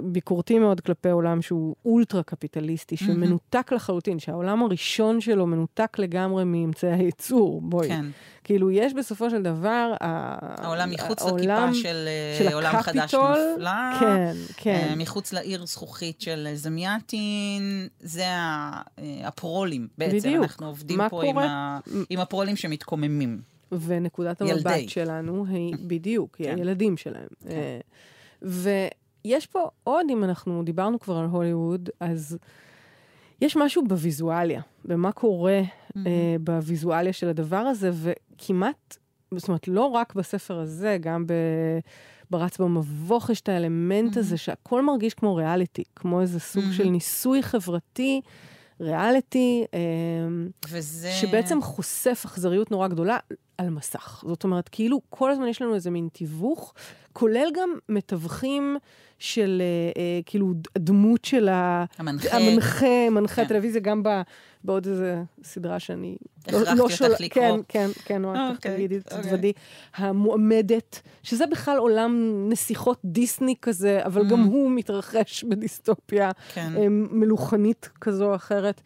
ביקורתי 0.00 0.58
מאוד 0.58 0.80
כלפי 0.80 1.10
עולם 1.10 1.42
שהוא 1.42 1.76
אולטרה 1.84 2.22
קפיטליסטי, 2.22 2.96
שמנותק 2.96 3.72
לחלוטין, 3.72 4.18
שהעולם 4.18 4.62
הראשון 4.62 5.20
שלו 5.20 5.46
מנותק 5.46 5.96
לגמרי 5.98 6.44
מאמצעי 6.44 6.92
הייצור. 6.92 7.60
בואי. 7.60 7.88
כן. 7.88 8.04
כאילו, 8.44 8.70
יש 8.70 8.94
בסופו 8.94 9.30
של 9.30 9.42
דבר... 9.42 9.92
העולם 10.00 10.90
מחוץ 10.90 11.22
לכיפה 11.22 11.74
של, 11.74 12.08
אה, 12.08 12.38
של 12.38 12.54
עולם 12.54 12.82
חדש 12.82 13.14
נפלא. 13.14 13.70
כן, 14.00 14.32
כן. 14.56 14.86
אה, 14.90 14.96
מחוץ 14.96 15.32
לעיר 15.32 15.66
זכוכית 15.66 16.20
של 16.20 16.48
זמיאטין, 16.54 17.88
זה 18.00 18.24
אה, 18.24 18.82
הפרולים 19.24 19.88
בעצם. 19.98 20.18
בדיוק. 20.18 20.42
אנחנו 20.42 20.66
עובדים 20.66 21.00
פה 21.10 21.24
עם, 21.24 21.38
ה, 21.38 21.78
עם 22.10 22.20
הפרולים 22.20 22.56
שמתקוממים. 22.56 23.40
ונקודת 23.72 24.40
המבט 24.40 24.88
שלנו 24.88 25.46
היא 25.48 25.74
בדיוק, 25.88 26.36
היא 26.36 26.46
כן. 26.46 26.58
הילדים 26.58 26.96
שלהם. 26.96 27.28
כן. 27.48 27.78
יש 29.24 29.46
פה 29.46 29.68
עוד, 29.84 30.06
אם 30.10 30.24
אנחנו 30.24 30.62
דיברנו 30.64 31.00
כבר 31.00 31.16
על 31.16 31.24
הוליווד, 31.24 31.90
אז 32.00 32.38
יש 33.40 33.56
משהו 33.56 33.84
בוויזואליה, 33.88 34.62
במה 34.84 35.12
קורה 35.12 35.60
mm-hmm. 35.62 35.98
אה, 36.06 36.36
בוויזואליה 36.40 37.12
של 37.12 37.28
הדבר 37.28 37.56
הזה, 37.56 37.90
וכמעט, 37.94 38.96
זאת 39.34 39.48
אומרת, 39.48 39.68
לא 39.68 39.84
רק 39.84 40.14
בספר 40.14 40.58
הזה, 40.58 40.96
גם 41.00 41.26
ב... 41.26 41.32
ברץ 42.30 42.58
במבוך 42.58 43.30
יש 43.30 43.40
את 43.40 43.48
האלמנט 43.48 44.16
mm-hmm. 44.16 44.20
הזה 44.20 44.36
שהכל 44.36 44.82
מרגיש 44.82 45.14
כמו 45.14 45.34
ריאליטי, 45.34 45.84
כמו 45.96 46.20
איזה 46.20 46.40
סוג 46.40 46.64
mm-hmm. 46.64 46.76
של 46.76 46.88
ניסוי 46.88 47.42
חברתי, 47.42 48.20
ריאליטי, 48.80 49.64
אה, 49.74 49.80
וזה... 50.68 51.10
שבעצם 51.10 51.62
חושף 51.62 52.22
אכזריות 52.26 52.70
נורא 52.70 52.88
גדולה 52.88 53.18
על 53.60 53.70
מסך. 53.70 54.24
זאת 54.26 54.44
אומרת, 54.44 54.68
כאילו 54.68 55.00
כל 55.10 55.30
הזמן 55.30 55.48
יש 55.48 55.62
לנו 55.62 55.74
איזה 55.74 55.90
מין 55.90 56.08
תיווך, 56.12 56.74
כולל 57.12 57.48
גם 57.54 57.70
מתווכים 57.88 58.76
של 59.18 59.62
אה, 59.62 60.02
אה, 60.02 60.20
כאילו 60.26 60.52
דמות 60.78 61.24
של 61.24 61.48
המנחה, 61.50 62.36
המנחה, 62.36 63.10
מנחה 63.10 63.42
כן. 63.42 63.48
טלוויזיה, 63.48 63.80
גם 63.80 64.02
ב, 64.02 64.08
בעוד 64.64 64.86
איזה 64.86 65.22
סדרה 65.44 65.78
שאני 65.78 66.16
לא, 66.52 66.60
לא 66.76 66.88
שואל... 66.88 67.12
לקרוא. 67.20 67.44
כן, 67.44 67.60
כן, 67.68 67.90
כן, 68.04 68.24
okay, 68.24 68.54
אוקיי, 68.54 68.74
תגידי, 68.74 68.98
okay. 68.98 69.22
תתוודי. 69.22 69.52
המועמדת, 69.94 71.00
שזה 71.22 71.46
בכלל 71.46 71.78
עולם 71.78 72.44
נסיכות 72.48 73.00
דיסני 73.04 73.54
כזה, 73.62 74.00
אבל 74.04 74.22
mm. 74.22 74.30
גם 74.30 74.42
הוא 74.42 74.70
מתרחש 74.70 75.44
בדיסטופיה 75.44 76.30
כן. 76.54 76.72
אה, 76.76 76.86
מלוכנית 76.88 77.88
כזו 78.00 78.24
או 78.30 78.34
אחרת. 78.34 78.80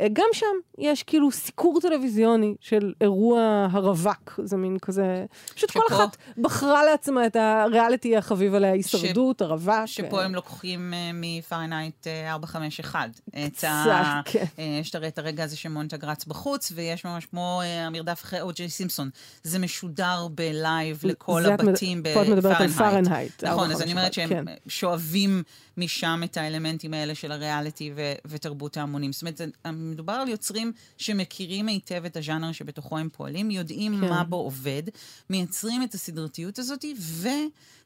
אה, 0.00 0.06
גם 0.12 0.26
שם 0.32 0.46
יש 0.78 1.02
כאילו 1.02 1.30
סיקור 1.32 1.78
טלוויזיוני 1.80 2.54
של 2.60 2.92
אירוע 3.00 3.68
הרווק, 3.70 4.40
זה 4.44 4.56
מין 4.56 4.78
כזה... 4.78 5.24
פשוט 5.54 5.70
כל 5.70 5.80
שפה- 5.88 5.96
אחת 5.96 6.16
בחרה 6.38 6.84
לעצמה 6.84 7.26
את 7.26 7.36
הריאליטי 7.36 8.16
החביב 8.16 8.54
עליה, 8.54 8.72
הישרדות, 8.72 9.42
הרווק. 9.42 9.86
שפה 9.86 10.18
אה, 10.18 10.24
הם 10.24 10.34
לוקחים 10.34 10.94
אה, 10.94 11.10
מפרנהייט 11.14 12.06
451. 12.06 13.10
את 13.46 13.64
ה... 13.64 14.20
כן. 14.24 14.44
אה, 14.58 14.78
יש 14.80 14.94
את 14.94 15.18
הרגע 15.18 15.44
הזה 15.44 15.56
שמונטג 15.56 16.04
רץ 16.04 16.24
בחוץ, 16.24 16.72
ויש 16.74 17.04
ממש 17.04 17.26
כמו 17.26 17.60
אה, 17.64 17.86
המרדף 17.86 18.22
אחרי 18.22 18.40
או.ג'יי 18.40 18.68
סימפסון. 18.68 19.10
זה 19.42 19.58
משודר 19.58 20.28
ב 20.34 20.47
live 20.47 21.00
לכל 21.04 21.46
הבתים 21.46 22.02
פה 22.14 22.22
את 22.22 22.28
מדברת 22.28 22.60
על. 22.60 22.68
פארנהייט. 22.68 23.44
נכון, 23.44 23.70
אז 23.70 23.82
אני 23.82 23.90
אומרת 23.90 24.04
451, 24.06 24.14
שהם 24.14 24.44
כן. 24.44 24.54
שואבים 24.68 25.42
משם 25.76 26.20
את 26.24 26.36
האלמנטים 26.36 26.94
האלה 26.94 27.14
של 27.14 27.32
הריאליטי 27.32 27.92
ו- 27.96 28.12
ותרבות 28.26 28.76
ההמונים. 28.76 29.12
זאת 29.12 29.22
אומרת, 29.22 29.40
מדובר 29.88 30.12
על 30.12 30.28
יוצרים 30.28 30.72
שמכירים 30.96 31.68
היטב 31.68 32.04
את 32.04 32.16
הז'אנר 32.16 32.52
שבתוכו 32.52 32.98
הם 32.98 33.08
פועלים, 33.12 33.50
יודעים 33.50 34.00
כן. 34.00 34.08
מה 34.08 34.24
בו 34.24 34.36
עובד, 34.36 34.82
מייצרים 35.30 35.82
את 35.82 35.94
הסדרתיות 35.94 36.58
הזאת, 36.58 36.84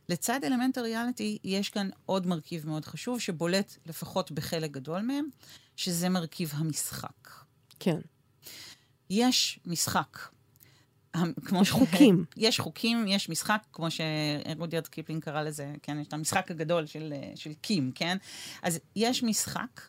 ולצד 0.09 0.45
אלמנט 0.45 0.79
הריאליטי 0.79 1.39
יש 1.45 1.71
כאן 1.71 1.89
עוד 2.07 2.27
מרכיב 2.27 2.67
מאוד 2.67 2.85
חשוב, 2.85 3.21
שבולט 3.21 3.77
לפחות 3.87 4.33
בחלק 4.33 4.71
גדול 4.71 5.01
מהם, 5.01 5.25
שזה 5.77 6.09
מרכיב 6.09 6.51
המשחק. 6.55 7.31
כן. 7.79 7.99
יש 9.11 9.61
משחק. 9.67 10.19
כמו 11.45 11.63
יש 11.63 11.69
ש- 11.69 11.71
חוקים. 11.71 12.25
יש 12.37 12.61
חוקים, 12.61 13.07
יש 13.09 13.29
משחק, 13.29 13.63
כמו 13.73 13.87
שרודיארד 13.91 14.87
קיפלינג 14.87 15.23
קרא 15.23 15.43
לזה, 15.43 15.75
כן, 15.83 15.99
יש 16.01 16.07
את 16.07 16.13
המשחק 16.13 16.51
הגדול 16.51 16.87
של, 16.87 17.13
אה, 17.17 17.33
של 17.35 17.53
קים, 17.55 17.93
כן? 17.95 18.17
אז 18.63 18.79
יש 18.97 19.23
משחק 19.23 19.81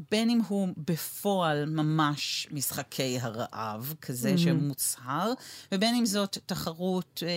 שבין 0.00 0.30
אם 0.30 0.40
הוא 0.48 0.68
בפועל 0.86 1.64
ממש 1.66 2.48
משחקי 2.52 3.18
הרעב, 3.20 3.94
כזה 4.02 4.34
Mhm. 4.34 4.38
שמוצהר, 4.38 5.32
ובין 5.72 5.94
אם 5.94 6.06
זאת 6.06 6.38
תחרות 6.46 7.22
אה, 7.26 7.32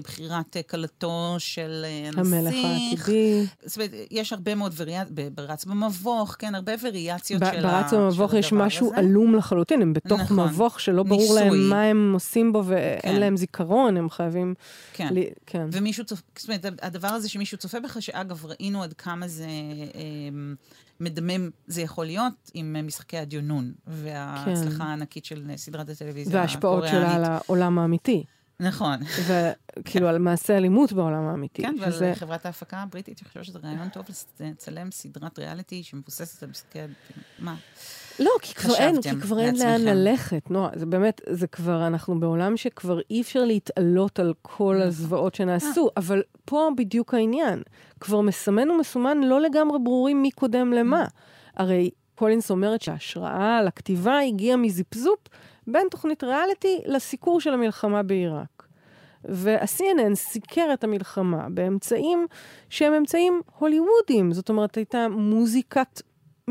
לבחירת 0.00 0.56
אה, 0.56 0.62
כלתו 0.62 1.34
של 1.38 1.84
אה, 1.84 2.08
המלך 2.20 2.54
הנסיך. 2.64 3.08
העתידי. 3.08 3.46
זאת 3.64 3.76
אומרת, 3.76 3.90
יש 4.10 4.32
הרבה 4.32 4.54
מאוד 4.54 4.72
וריאציות, 4.76 5.18
ברץ 5.34 5.64
במבוך, 5.64 6.36
כן, 6.38 6.54
הרבה 6.54 6.72
וריאציות 6.82 7.42
ב- 7.42 7.50
של 7.52 7.66
ה- 7.66 7.82
ברץ 7.82 7.92
במבוך 7.94 8.34
יש 8.34 8.52
הדבר 8.52 8.64
משהו 8.66 8.86
הזה. 8.86 8.96
עלום 8.96 9.34
לחלוטין, 9.34 9.82
הם 9.82 9.92
בתוך 9.92 10.20
נכון. 10.20 10.48
מבוך 10.48 10.80
שלא 10.80 11.02
ברור 11.02 11.20
ניסוי. 11.20 11.40
להם 11.40 11.70
מה 11.70 11.82
הם 11.82 12.10
עושים 12.14 12.52
בו 12.52 12.62
ואין 12.66 13.00
כן. 13.02 13.20
להם 13.20 13.36
זיכרון, 13.36 13.96
הם 13.96 14.10
חייבים... 14.10 14.54
כן. 14.92 15.08
לי- 15.14 15.30
כן. 15.46 15.66
ומישהו 15.72 16.04
צופה, 16.04 16.22
זאת 16.38 16.48
אומרת, 16.48 16.66
הדבר 16.82 17.08
הזה 17.08 17.28
שמישהו 17.28 17.58
צופה 17.58 17.80
בך, 17.80 17.96
שאגב, 18.02 18.46
ראינו 18.46 18.82
עד 18.82 18.92
כמה 18.92 19.28
זה 19.28 19.46
אה, 19.94 20.00
מדמם 21.00 21.50
זה 21.66 21.82
יכול 21.82 22.06
להיות 22.06 22.50
עם 22.54 22.86
משחקי 22.86 23.18
הדיונון, 23.18 23.72
וההצלחה 23.86 24.76
כן. 24.76 24.80
הענקית 24.80 25.24
של 25.24 25.50
סדרת 25.56 25.88
הטלוויזיה 25.88 26.38
וההשפעות 26.38 26.88
שלה 26.88 26.98
הקוריאנית. 26.98 27.26
על 27.28 27.32
העולם 27.34 27.78
האמיתי. 27.78 28.24
נכון. 28.60 28.98
וכאילו 29.26 30.08
על 30.08 30.18
מעשי 30.18 30.52
אלימות 30.52 30.92
בעולם 30.92 31.28
האמיתי. 31.28 31.62
כן, 31.62 31.74
שזה- 31.86 32.04
ועל 32.04 32.14
חברת 32.14 32.46
ההפקה 32.46 32.78
הבריטית, 32.78 33.20
אני 33.22 33.28
חושבת 33.28 33.44
שזה 33.44 33.58
רעיון 33.58 33.88
טוב 33.88 34.04
לצלם 34.40 34.90
סדרת 34.90 35.38
ריאליטי 35.38 35.82
שמבוססת 35.82 36.42
על 36.42 36.50
משחקי... 36.50 36.78
מה? 37.38 37.56
לא, 38.20 38.30
כי 38.42 38.54
כבר 38.54 38.74
אין, 38.74 39.02
כי 39.02 39.20
כבר 39.20 39.38
אין 39.38 39.58
לאן. 39.58 39.80
ללכת. 39.80 40.50
נועה, 40.50 40.70
זה 40.74 40.86
באמת, 40.86 41.20
זה 41.28 41.46
כבר, 41.46 41.86
אנחנו 41.86 42.20
בעולם 42.20 42.56
שכבר 42.56 43.00
אי 43.10 43.20
אפשר 43.20 43.44
להתעלות 43.44 44.18
על 44.18 44.34
כל 44.42 44.74
נכון. 44.76 44.88
הזוועות 44.88 45.34
שנעשו, 45.34 45.88
אבל 45.96 46.22
פה 46.44 46.68
בדיוק 46.76 47.14
העניין. 47.14 47.62
כבר 48.00 48.20
מסמן 48.20 48.70
ומסומן 48.70 49.18
לא 49.18 49.40
לגמרי 49.40 49.78
ברורים 49.78 50.22
מי 50.22 50.30
קודם 50.30 50.72
למה. 50.72 51.04
הרי 51.56 51.90
קולינס 52.14 52.50
אומרת 52.50 52.82
שההשראה 52.82 53.62
לכתיבה 53.62 54.18
הגיעה 54.18 54.56
מזיפזופ 54.56 55.18
בין 55.66 55.86
תוכנית 55.90 56.24
ריאליטי 56.24 56.78
לסיקור 56.86 57.40
של 57.40 57.52
המלחמה 57.52 58.02
בעיראק. 58.02 58.66
וה-CNN 59.24 60.14
סיקר 60.14 60.70
את 60.72 60.84
המלחמה 60.84 61.46
באמצעים 61.50 62.26
שהם 62.70 62.92
אמצעים 62.92 63.40
הוליוודיים, 63.58 64.32
זאת 64.32 64.48
אומרת, 64.48 64.74
הייתה 64.74 65.08
מוזיקת 65.08 66.02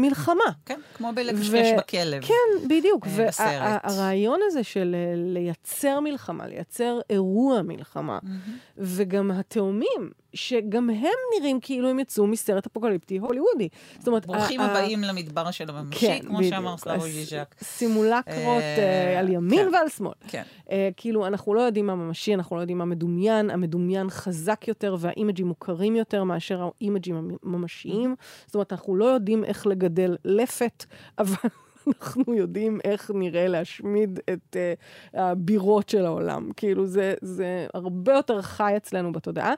מלחמה. 0.02 0.44
כן, 0.66 0.80
כמו 0.94 1.12
בלקשקש 1.16 1.50
ו- 1.74 1.78
בכלב. 1.78 2.22
כן, 2.26 2.68
בדיוק. 2.70 3.08
אה, 3.08 3.28
בסרט. 3.28 3.82
והרעיון 3.84 4.40
הזה 4.48 4.64
של 4.64 4.96
אה, 4.96 5.14
לייצר 5.16 6.00
מלחמה, 6.00 6.48
לייצר 6.48 7.00
אירוע 7.10 7.62
מלחמה, 7.62 8.20
מהמם. 8.24 8.40
וגם 8.78 9.32
התאומים, 9.32 10.12
שגם 10.34 10.90
הם 10.90 11.12
נראים 11.40 11.60
כאילו 11.60 11.90
הם 11.90 12.00
יצאו 12.00 12.28
מסרט 12.28 12.66
אפוקליפטי 12.66 13.18
הוליוודי. 13.18 13.70
זאת 14.00 14.08
אומרת, 14.08 14.26
ברוכים 14.26 14.62
הבאים 14.62 15.02
למדבר 15.04 15.52
של 15.52 15.70
הממשי, 15.70 16.00
כן, 16.08 16.20
כמו 16.28 16.38
בדיוק. 16.38 16.54
שאמר 16.54 16.78
סלבוי 16.78 17.06
הס- 17.06 17.12
ז'יז'ק. 17.12 17.56
סימולקרות 17.64 18.62
אה, 18.62 18.78
אה, 19.14 19.20
על 19.20 19.30
ימין 19.30 19.66
כן. 19.70 19.74
ועל 19.74 19.90
שמאל. 19.90 20.14
כן. 20.28 20.44
אה, 20.72 20.90
כאילו, 20.98 21.28
אנחנו 21.28 21.54
לא 21.54 21.62
יודעים 21.62 21.88
מה 21.88 21.96
ממשי, 21.96 22.34
אנחנו 22.34 22.56
לא 22.56 22.62
יודעים 22.62 22.78
מה 22.78 22.86
מדומיין, 22.86 23.50
המדומיין 23.50 24.10
חזק 24.10 24.68
יותר 24.68 24.96
והאימג'ים 25.00 25.48
מוכרים 25.48 25.96
יותר 25.96 26.24
מאשר 26.24 26.62
האימג'ים 26.82 27.16
הממשיים. 27.44 28.16
זאת 28.46 28.56
אומרת, 28.56 28.74
אנחנו 28.74 28.96
לא 28.96 29.06
יודעים 29.06 29.44
איך 29.44 29.68
לגדל 29.68 30.16
לפת, 30.26 30.86
אבל 31.20 31.50
אנחנו 31.90 32.34
יודעים 32.34 32.80
איך 32.84 33.12
נראה 33.14 33.48
להשמיד 33.48 34.20
את 34.34 34.56
uh, 34.56 35.18
הבירות 35.20 35.90
של 35.90 36.06
העולם. 36.06 36.50
כאילו, 36.58 36.86
זה, 36.86 37.14
זה 37.22 37.68
הרבה 37.74 38.14
יותר 38.14 38.42
חי 38.42 38.74
אצלנו 38.78 39.12
בתודעה. 39.12 39.54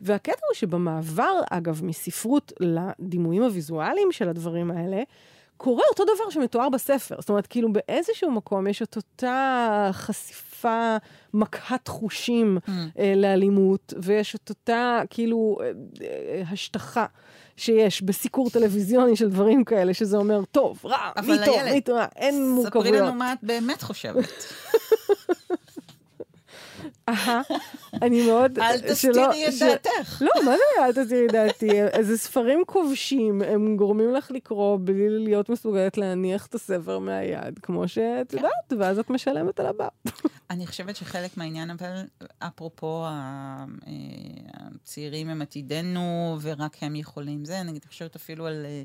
והקטע 0.00 0.40
הוא 0.48 0.54
שבמעבר, 0.54 1.40
אגב, 1.50 1.84
מספרות 1.84 2.52
לדימויים 2.60 3.42
הוויזואליים 3.42 4.12
של 4.12 4.28
הדברים 4.28 4.70
האלה, 4.70 5.02
קורה 5.56 5.82
אותו 5.90 6.04
דבר 6.04 6.30
שמתואר 6.30 6.68
בספר. 6.68 7.14
זאת 7.18 7.28
אומרת, 7.28 7.46
כאילו 7.46 7.72
באיזשהו 7.72 8.30
מקום 8.30 8.66
יש 8.66 8.82
את 8.82 8.96
אותה 8.96 9.90
חשיפה, 9.92 10.96
מכת 11.34 11.88
חושים 11.88 12.58
Mm. 12.66 12.70
אה, 12.98 13.14
לאלימות, 13.16 13.94
ויש 14.02 14.34
את 14.34 14.48
אותה, 14.48 15.00
כאילו, 15.10 15.58
אה, 15.60 15.70
אה, 16.02 16.42
השטחה 16.50 17.06
שיש 17.56 18.02
בסיקור 18.02 18.50
טלוויזיוני 18.50 19.16
של 19.16 19.28
דברים 19.28 19.64
כאלה, 19.64 19.94
שזה 19.94 20.16
אומר, 20.16 20.40
טוב, 20.52 20.78
רע, 20.84 21.10
מי 21.26 21.36
טוב, 21.44 21.56
מי 21.72 21.80
טוב, 21.80 21.98
אין 22.16 22.48
מורכבויות. 22.48 22.86
ספרי 22.86 23.00
לנו 23.00 23.14
מה 23.14 23.32
את 23.32 23.38
באמת 23.42 23.82
חושבת. 23.82 24.24
אני 28.02 28.26
מאוד... 28.26 28.58
אל 28.58 28.80
תסתירי 28.80 29.48
את 29.48 29.52
דעתך. 29.60 30.22
לא, 30.22 30.30
מה 30.44 30.50
זה 30.50 30.84
אל 30.84 30.92
תסתירי 30.92 31.26
את 31.26 31.32
דעתי? 31.32 31.82
איזה 31.82 32.18
ספרים 32.18 32.62
כובשים, 32.66 33.42
הם 33.42 33.76
גורמים 33.76 34.12
לך 34.14 34.30
לקרוא 34.30 34.78
בלי 34.84 35.08
להיות 35.08 35.48
מסוגלת 35.48 35.96
להניח 35.96 36.46
את 36.46 36.54
הספר 36.54 36.98
מהיד, 36.98 37.58
כמו 37.62 37.88
שאת 37.88 38.30
כן. 38.30 38.36
יודעת, 38.36 38.72
ואז 38.78 38.98
את 38.98 39.10
משלמת 39.10 39.60
על 39.60 39.66
הבא. 39.66 39.88
אני 40.50 40.66
חושבת 40.66 40.96
שחלק 40.96 41.36
מהעניין, 41.36 41.70
אבל 41.70 42.02
אפרופו 42.38 43.04
אה, 43.04 43.64
הצעירים 44.54 45.28
הם 45.28 45.42
עתידנו 45.42 46.36
ורק 46.40 46.76
הם 46.80 46.96
יכולים 46.96 47.44
זה, 47.44 47.60
אני 47.60 47.78
חושבת 47.88 48.16
אפילו 48.16 48.46
על 48.46 48.66
אה, 48.66 48.82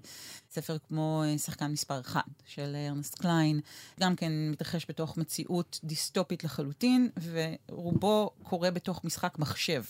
ספר 0.58 0.78
כמו 0.88 1.24
אה, 1.26 1.38
שחקן 1.38 1.72
מספר 1.72 2.00
אחד 2.00 2.22
של 2.46 2.76
אה, 2.76 2.88
ארנסט 2.88 3.20
קליין, 3.20 3.60
גם 4.00 4.16
כן 4.16 4.32
מתרחש 4.52 4.86
בתוך 4.90 5.18
מציאות 5.18 5.80
דיסטופית 5.84 6.44
לחלוטין, 6.44 7.10
ורובו 7.32 8.30
קורה 8.44 8.72
בתוך 8.72 9.04
משחק 9.04 9.40
מחשב. 9.40 9.84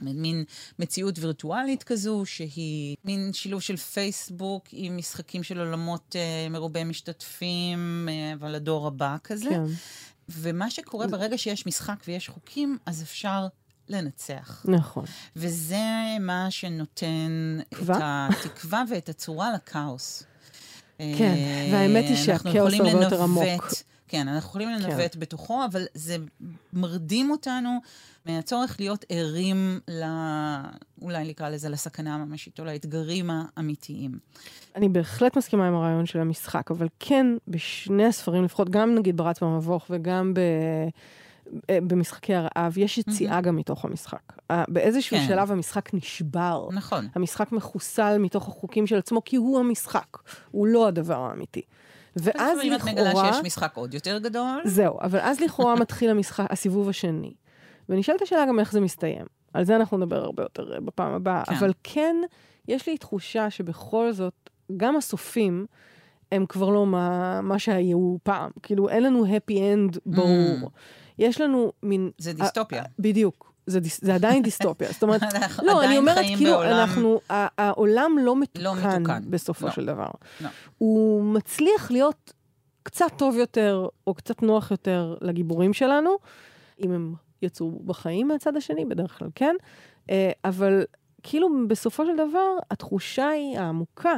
מין 0.00 0.44
מציאות 0.78 1.18
וירטואלית 1.18 1.82
כזו, 1.82 2.22
שהיא 2.26 2.96
מין 3.04 3.32
שילוב 3.32 3.60
של 3.60 3.76
פייסבוק 3.76 4.64
עם 4.72 4.96
משחקים 4.96 5.42
של 5.42 5.58
עולמות 5.58 6.16
אה, 6.16 6.48
מרובי 6.50 6.84
משתתפים, 6.84 8.08
אה, 8.10 8.32
אבל 8.34 8.54
הדור 8.54 8.86
הבא 8.86 9.16
כזה. 9.24 9.50
כן, 9.50 9.62
ומה 10.28 10.70
שקורה 10.70 11.06
ברגע 11.06 11.38
שיש 11.38 11.66
משחק 11.66 12.02
ויש 12.08 12.28
חוקים, 12.28 12.78
אז 12.86 13.02
אפשר 13.02 13.46
לנצח. 13.88 14.66
נכון. 14.68 15.04
וזה 15.36 15.84
מה 16.20 16.46
שנותן 16.50 17.58
תקווה? 17.68 18.28
את 18.30 18.46
התקווה 18.46 18.84
ואת 18.90 19.08
הצורה 19.08 19.52
לכאוס. 19.52 20.22
כן, 20.98 21.34
אה, 21.36 21.68
והאמת 21.72 22.04
היא 22.04 22.10
אנחנו 22.10 22.24
שהכאוס 22.24 22.74
הרבה 22.74 23.04
יותר 23.04 23.22
עמוק. 23.22 23.64
כן, 24.08 24.28
אנחנו 24.28 24.48
יכולים 24.48 24.68
לנווט 24.68 25.16
בתוכו, 25.16 25.64
אבל 25.64 25.84
זה 25.94 26.16
מרדים 26.72 27.30
אותנו 27.30 27.78
מהצורך 28.26 28.76
להיות 28.80 29.04
ערים, 29.08 29.80
ל... 29.88 30.04
אולי 31.02 31.28
נקרא 31.28 31.48
לזה 31.48 31.68
לסכנה 31.68 32.14
הממשית 32.14 32.60
או 32.60 32.64
לאתגרים 32.64 33.30
האמיתיים. 33.30 34.18
אני 34.76 34.88
בהחלט 34.88 35.36
מסכימה 35.36 35.68
עם 35.68 35.74
הרעיון 35.74 36.06
של 36.06 36.20
המשחק, 36.20 36.70
אבל 36.70 36.88
כן, 37.00 37.26
בשני 37.48 38.06
הספרים 38.06 38.44
לפחות, 38.44 38.70
גם 38.70 38.94
נגיד 38.94 39.16
ברץ 39.16 39.42
במבוך 39.42 39.86
וגם 39.90 40.34
ב... 40.34 40.40
אה, 41.70 41.78
במשחקי 41.80 42.34
הרעב, 42.34 42.78
יש 42.78 42.98
יציאה 42.98 43.40
גם 43.40 43.56
מתוך 43.56 43.84
המשחק. 43.84 44.32
אה, 44.50 44.64
באיזשהו 44.68 45.16
כן. 45.16 45.26
שלב 45.26 45.52
המשחק 45.52 45.94
נשבר. 45.94 46.68
נכון. 46.72 47.08
המשחק 47.14 47.52
מחוסל 47.52 48.18
מתוך 48.18 48.48
החוקים 48.48 48.86
של 48.86 48.96
עצמו, 48.96 49.24
כי 49.24 49.36
הוא 49.36 49.58
המשחק, 49.58 50.18
הוא 50.50 50.66
לא 50.66 50.88
הדבר 50.88 51.20
האמיתי. 51.20 51.62
ואז 52.16 52.58
לפעמים 52.58 52.74
את 52.74 52.84
מגלה 52.84 53.08
לכאורה... 53.08 53.32
שיש 53.32 53.44
משחק 53.44 53.76
עוד 53.76 53.94
יותר 53.94 54.18
גדול. 54.18 54.60
זהו, 54.64 54.98
אבל 55.00 55.18
אז 55.20 55.40
לכאורה 55.40 55.74
מתחיל 55.74 56.10
המשחק, 56.10 56.46
הסיבוב 56.50 56.88
השני. 56.88 57.32
ונשאלת 57.88 58.22
השאלה 58.22 58.46
גם 58.46 58.60
איך 58.60 58.72
זה 58.72 58.80
מסתיים. 58.80 59.26
על 59.54 59.64
זה 59.64 59.76
אנחנו 59.76 59.98
נדבר 59.98 60.24
הרבה 60.24 60.42
יותר 60.42 60.74
אה, 60.74 60.80
בפעם 60.80 61.12
הבאה. 61.12 61.44
כן. 61.44 61.54
אבל 61.54 61.72
כן, 61.82 62.16
יש 62.68 62.88
לי 62.88 62.98
תחושה 62.98 63.50
שבכל 63.50 64.12
זאת, 64.12 64.50
גם 64.76 64.96
הסופים 64.96 65.66
הם 66.32 66.46
כבר 66.46 66.70
לא 66.70 66.86
מה, 66.86 67.40
מה 67.40 67.58
שהיו 67.58 68.16
פעם. 68.22 68.50
כאילו, 68.62 68.88
אין 68.88 69.02
לנו 69.02 69.24
happy 69.24 69.54
end 69.54 69.98
ברור. 70.06 70.56
Mm. 70.62 70.68
יש 71.22 71.40
לנו 71.40 71.72
מין... 71.82 72.10
זה 72.18 72.32
דיסטופיה. 72.32 72.82
בדיוק. 72.98 73.52
זה, 73.66 73.80
דיס, 73.80 74.04
זה 74.04 74.14
עדיין 74.14 74.42
דיסטופיה. 74.42 74.92
זאת 74.92 75.02
אומרת, 75.02 75.22
לא, 75.62 75.84
אני 75.84 75.98
אומרת, 75.98 76.24
כאילו, 76.36 76.50
בעולם... 76.52 76.72
אנחנו, 76.72 77.20
העולם 77.30 78.16
לא 78.20 78.36
מתוקן, 78.36 78.62
לא 78.62 78.74
מתוקן. 78.74 79.22
בסופו 79.30 79.66
לא. 79.66 79.72
של 79.72 79.86
דבר. 79.86 80.08
לא. 80.40 80.48
הוא 80.78 81.24
מצליח 81.24 81.90
להיות 81.90 82.32
קצת 82.82 83.12
טוב 83.16 83.36
יותר, 83.36 83.88
או 84.06 84.14
קצת 84.14 84.42
נוח 84.42 84.70
יותר 84.70 85.16
לגיבורים 85.20 85.72
שלנו, 85.72 86.16
אם 86.80 86.92
הם 86.92 87.14
יצאו 87.42 87.70
בחיים 87.70 88.28
מהצד 88.28 88.56
השני, 88.56 88.84
בדרך 88.84 89.18
כלל 89.18 89.28
כן, 89.34 89.56
אה, 90.10 90.30
אבל 90.44 90.84
כאילו 91.22 91.48
בסופו 91.68 92.06
של 92.06 92.16
דבר, 92.16 92.56
התחושה 92.70 93.28
היא 93.28 93.58
העמוקה. 93.58 94.16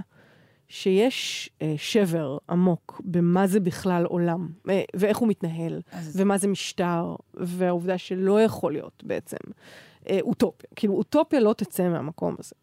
שיש 0.68 1.50
אה, 1.62 1.74
שבר 1.76 2.38
עמוק 2.50 3.00
במה 3.04 3.46
זה 3.46 3.60
בכלל 3.60 4.04
עולם, 4.04 4.48
אה, 4.68 4.82
ואיך 4.96 5.18
הוא 5.18 5.28
מתנהל, 5.28 5.80
אז... 5.92 6.20
ומה 6.20 6.38
זה 6.38 6.48
משטר, 6.48 7.16
והעובדה 7.34 7.98
שלא 7.98 8.40
יכול 8.40 8.72
להיות 8.72 9.02
בעצם 9.06 9.36
אה, 10.08 10.18
אוטופיה. 10.22 10.70
כאילו, 10.76 10.94
אוטופיה 10.94 11.40
לא 11.40 11.52
תצא 11.52 11.88
מהמקום 11.88 12.36
הזה. 12.38 12.54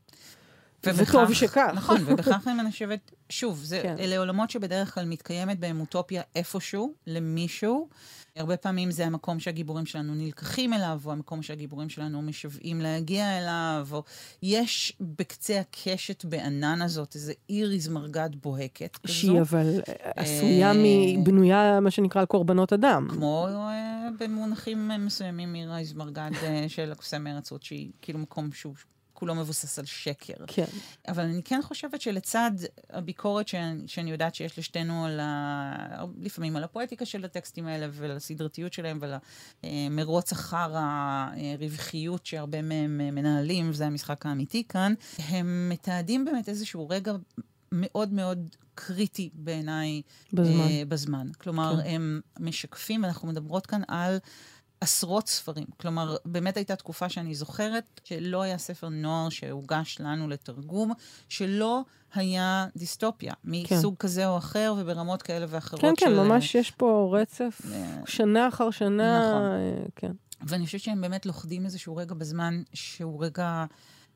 וטוב 0.84 1.34
שכך. 1.34 1.72
נכון, 1.76 1.98
ובכך 2.06 2.48
אני 2.60 2.72
חושבת, 2.72 3.12
שוב, 3.30 3.64
זה, 3.64 3.80
כן. 3.84 3.96
אלה 4.00 4.18
עולמות 4.18 4.50
שבדרך 4.50 4.94
כלל 4.94 5.06
מתקיימת 5.06 5.60
בהם 5.60 5.80
אוטופיה 5.80 6.22
איפשהו, 6.36 6.94
למישהו. 7.08 7.90
הרבה 8.36 8.58
פעמים 8.58 8.92
זה 8.92 9.06
המקום 9.06 9.40
שהגיבורים 9.40 9.86
שלנו 9.86 10.16
נלקחים 10.16 10.74
אליו, 10.74 11.02
או 11.06 11.12
המקום 11.12 11.42
שהגיבורים 11.42 11.90
שלנו 11.90 12.22
משוועים 12.22 12.82
להגיע 12.82 13.38
אליו, 13.38 13.88
או 13.92 14.04
יש 14.44 14.94
בקצה 15.02 15.60
הקשת 15.60 16.26
בענן 16.26 16.82
הזאת 16.82 17.16
איזה 17.16 17.34
איריס 17.50 17.88
מרגד 17.88 18.30
בוהקת 18.42 18.98
כזו. 18.98 19.14
שהיא 19.14 19.42
אבל 19.42 19.82
עשויה 20.16 20.72
מבנויה, 20.76 21.80
מה 21.80 21.92
שנקרא, 21.92 22.22
על 22.22 22.28
קורבנות 22.28 22.74
אדם. 22.74 23.08
כמו 23.10 23.48
אה, 23.48 24.08
במונחים 24.20 24.92
מסוימים 25.00 25.56
איריס 25.56 25.94
מרגד 25.94 26.32
אה, 26.44 26.66
של 26.68 26.92
הקוסם 26.92 27.24
מארצות, 27.24 27.64
שהיא 27.64 27.92
כאילו 28.02 28.20
מקום 28.20 28.52
שהוא... 28.52 28.74
כולו 29.22 29.36
מבוסס 29.36 29.80
על 29.80 29.86
שקר. 29.86 30.34
כן. 30.48 30.66
אבל 31.08 31.24
אני 31.24 31.44
כן 31.44 31.60
חושבת 31.64 32.02
שלצד 32.02 32.52
הביקורת 32.90 33.48
שאני, 33.48 33.88
שאני 33.88 34.12
יודעת 34.12 34.36
שיש 34.36 34.60
לשתינו 34.60 35.06
על 35.06 35.20
ה... 35.20 36.06
לפעמים 36.22 36.56
על 36.56 36.64
הפואטיקה 36.64 37.06
של 37.06 37.26
הטקסטים 37.26 37.68
האלה 37.68 37.88
ועל 37.92 38.12
הסדרתיות 38.12 38.74
שלהם 38.74 38.98
ועל 39.02 39.14
המרוץ 39.64 40.32
אחר 40.32 40.74
הרווחיות 40.76 42.26
שהרבה 42.26 42.62
מהם 42.62 42.98
מנהלים, 42.98 43.70
וזה 43.70 43.86
המשחק 43.86 44.26
האמיתי 44.26 44.64
כאן, 44.70 44.94
הם 45.18 45.70
מתעדים 45.70 46.26
באמת 46.26 46.50
איזשהו 46.50 46.90
רגע 46.90 47.14
מאוד 47.72 48.14
מאוד 48.14 48.56
קריטי 48.76 49.30
בעיניי 49.34 50.02
בזמן. 50.34 50.60
אה, 50.60 50.84
בזמן. 50.88 51.28
כלומר, 51.38 51.76
כן. 51.84 51.90
הם 51.90 52.22
משקפים, 52.40 53.06
אנחנו 53.06 53.28
מדברות 53.28 53.68
כאן 53.68 53.82
על 53.88 54.18
עשרות 54.82 55.28
ספרים. 55.28 55.66
כלומר, 55.78 56.16
באמת 56.26 56.58
הייתה 56.58 56.76
תקופה 56.76 57.10
שאני 57.10 57.36
זוכרת 57.36 58.02
שלא 58.04 58.42
היה 58.42 58.58
ספר 58.58 58.90
נוער 58.90 59.30
שהוגש 59.30 59.98
לנו 60.00 60.28
לתרגום, 60.28 60.92
שלא 61.30 61.82
היה 62.14 62.68
דיסטופיה, 62.76 63.34
מסוג 63.44 63.94
כן. 63.94 64.00
כזה 64.00 64.28
או 64.28 64.38
אחר 64.38 64.74
וברמות 64.78 65.22
כאלה 65.22 65.46
ואחרות 65.50 65.82
כן, 65.82 65.88
כן 65.88 65.96
של... 66.00 66.06
כן, 66.06 66.12
כן, 66.12 66.28
ממש 66.28 66.56
יש 66.56 66.72
פה 66.72 67.18
רצף, 67.22 67.62
אה, 67.72 68.00
שנה 68.06 68.48
אחר 68.48 68.72
שנה, 68.72 69.20
נכון. 69.20 69.42
אה, 69.42 69.86
כן. 69.96 70.12
ואני 70.42 70.66
חושבת 70.66 70.82
שהם 70.82 71.02
באמת 71.02 71.26
לוכדים 71.26 71.66
איזשהו 71.66 71.96
רגע 71.96 72.14
בזמן 72.14 72.64
שהוא 72.74 73.26
רגע 73.26 73.66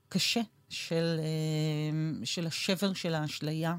קשה 0.09 0.41
של, 0.69 1.19
אה, 1.19 2.25
של 2.25 2.47
השבר 2.47 2.93
של 2.93 3.15
האשליה 3.15 3.75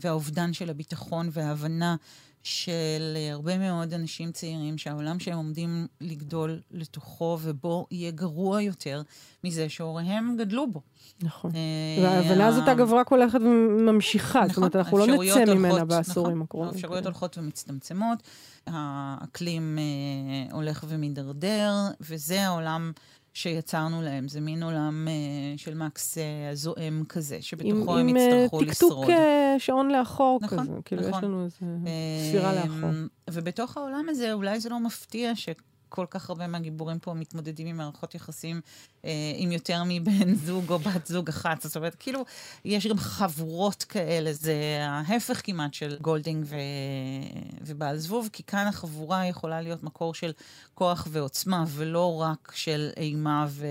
והאובדן 0.00 0.52
של 0.52 0.70
הביטחון 0.70 1.28
וההבנה 1.32 1.96
של 2.44 3.16
הרבה 3.32 3.58
מאוד 3.58 3.94
אנשים 3.94 4.32
צעירים 4.32 4.78
שהעולם 4.78 5.18
שהם 5.18 5.36
עומדים 5.36 5.86
לגדול 6.00 6.60
לתוכו 6.70 7.38
ובו 7.42 7.86
יהיה 7.90 8.10
גרוע 8.10 8.62
יותר 8.62 9.02
מזה 9.44 9.68
שהוריהם 9.68 10.36
גדלו 10.38 10.70
בו. 10.70 10.80
נכון. 11.22 11.50
אה, 11.54 12.02
וההבנה 12.02 12.46
הזאת, 12.46 12.68
אגב, 12.68 12.92
רק 12.92 13.08
הולכת 13.08 13.40
וממשיכה. 13.40 14.42
זאת 14.48 14.56
אומרת, 14.56 14.76
אנחנו 14.76 14.98
לא 14.98 15.06
נצא 15.06 15.44
ממנה 15.54 15.84
בעשורים 15.84 16.36
נכון, 16.36 16.42
הקרובים. 16.42 16.74
האפשרויות. 16.74 17.04
הולכות 17.04 17.38
ומצטמצמות, 17.38 18.22
האקלים 18.66 19.78
אה, 19.78 20.54
הולך 20.54 20.84
ומידרדר, 20.88 21.72
וזה 22.00 22.46
העולם 22.46 22.92
שיצרנו 23.34 24.02
להם. 24.02 24.28
זה 24.28 24.40
מין 24.40 24.62
עולם 24.62 25.08
uh, 25.08 25.60
של 25.60 25.74
מקס 25.74 26.18
uh, 26.18 26.20
זועם 26.54 27.04
כזה, 27.08 27.38
שבתוכו 27.40 27.98
עם, 27.98 28.08
הם 28.08 28.16
יצטרכו 28.16 28.60
עם, 28.60 28.68
לשרוד. 28.68 28.92
עם 28.92 29.04
טקטוק 29.04 29.04
uh, 29.04 29.58
שעון 29.58 29.90
לאחור 29.90 30.38
נכון, 30.42 30.58
כזה. 30.58 30.72
כאילו, 30.84 31.02
נכון. 31.02 31.18
יש 31.18 31.24
לנו 31.24 31.44
איזה 31.44 31.56
ספירה 32.28 32.54
לאחור. 32.54 32.90
ובתוך 33.30 33.76
העולם 33.76 34.06
הזה, 34.08 34.32
אולי 34.32 34.60
זה 34.60 34.68
לא 34.68 34.80
מפתיע 34.80 35.32
ש... 35.34 35.48
כל 35.94 36.06
כך 36.10 36.30
הרבה 36.30 36.46
מהגיבורים 36.46 36.98
פה 36.98 37.14
מתמודדים 37.14 37.66
עם 37.66 37.76
מערכות 37.76 38.14
יחסים 38.14 38.60
אה, 39.04 39.10
עם 39.36 39.52
יותר 39.52 39.82
מבן 39.86 40.34
זוג 40.46 40.70
או 40.70 40.78
בת 40.78 41.06
זוג 41.06 41.28
אחת. 41.28 41.62
זאת 41.62 41.76
אומרת, 41.76 41.94
כאילו, 41.94 42.24
יש 42.64 42.86
גם 42.86 42.98
חבורות 42.98 43.82
כאלה, 43.84 44.32
זה 44.32 44.54
ההפך 44.80 45.40
כמעט 45.44 45.74
של 45.74 45.96
גולדינג 46.00 46.44
ו... 46.48 46.56
ובעל 47.60 47.96
זבוב, 47.96 48.28
כי 48.32 48.42
כאן 48.42 48.66
החבורה 48.66 49.26
יכולה 49.26 49.60
להיות 49.60 49.82
מקור 49.82 50.14
של 50.14 50.32
כוח 50.74 51.08
ועוצמה, 51.10 51.64
ולא 51.68 52.20
רק 52.20 52.52
של 52.54 52.90
אימה 52.96 53.46
ו... 53.48 53.66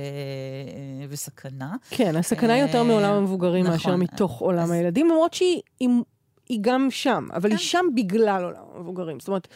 וסכנה. 1.10 1.76
כן, 1.90 2.16
הסכנה 2.16 2.54
היא 2.54 2.62
יותר 2.62 2.78
אה, 2.78 2.84
מעולם 2.84 3.14
המבוגרים 3.14 3.64
נכון. 3.66 3.74
מאשר 3.74 3.96
מתוך 3.96 4.40
עולם 4.40 4.64
אז... 4.64 4.72
הילדים, 4.72 5.10
למרות 5.10 5.34
שהיא 5.34 5.62
היא 6.50 6.60
גם 6.62 6.88
שם, 6.92 7.28
אבל 7.34 7.50
כן. 7.50 7.56
היא 7.56 7.58
שם 7.58 7.86
בגלל 7.96 8.44
עולם 8.44 8.64
המבוגרים. 8.76 9.20
זאת 9.20 9.28
אומרת... 9.28 9.48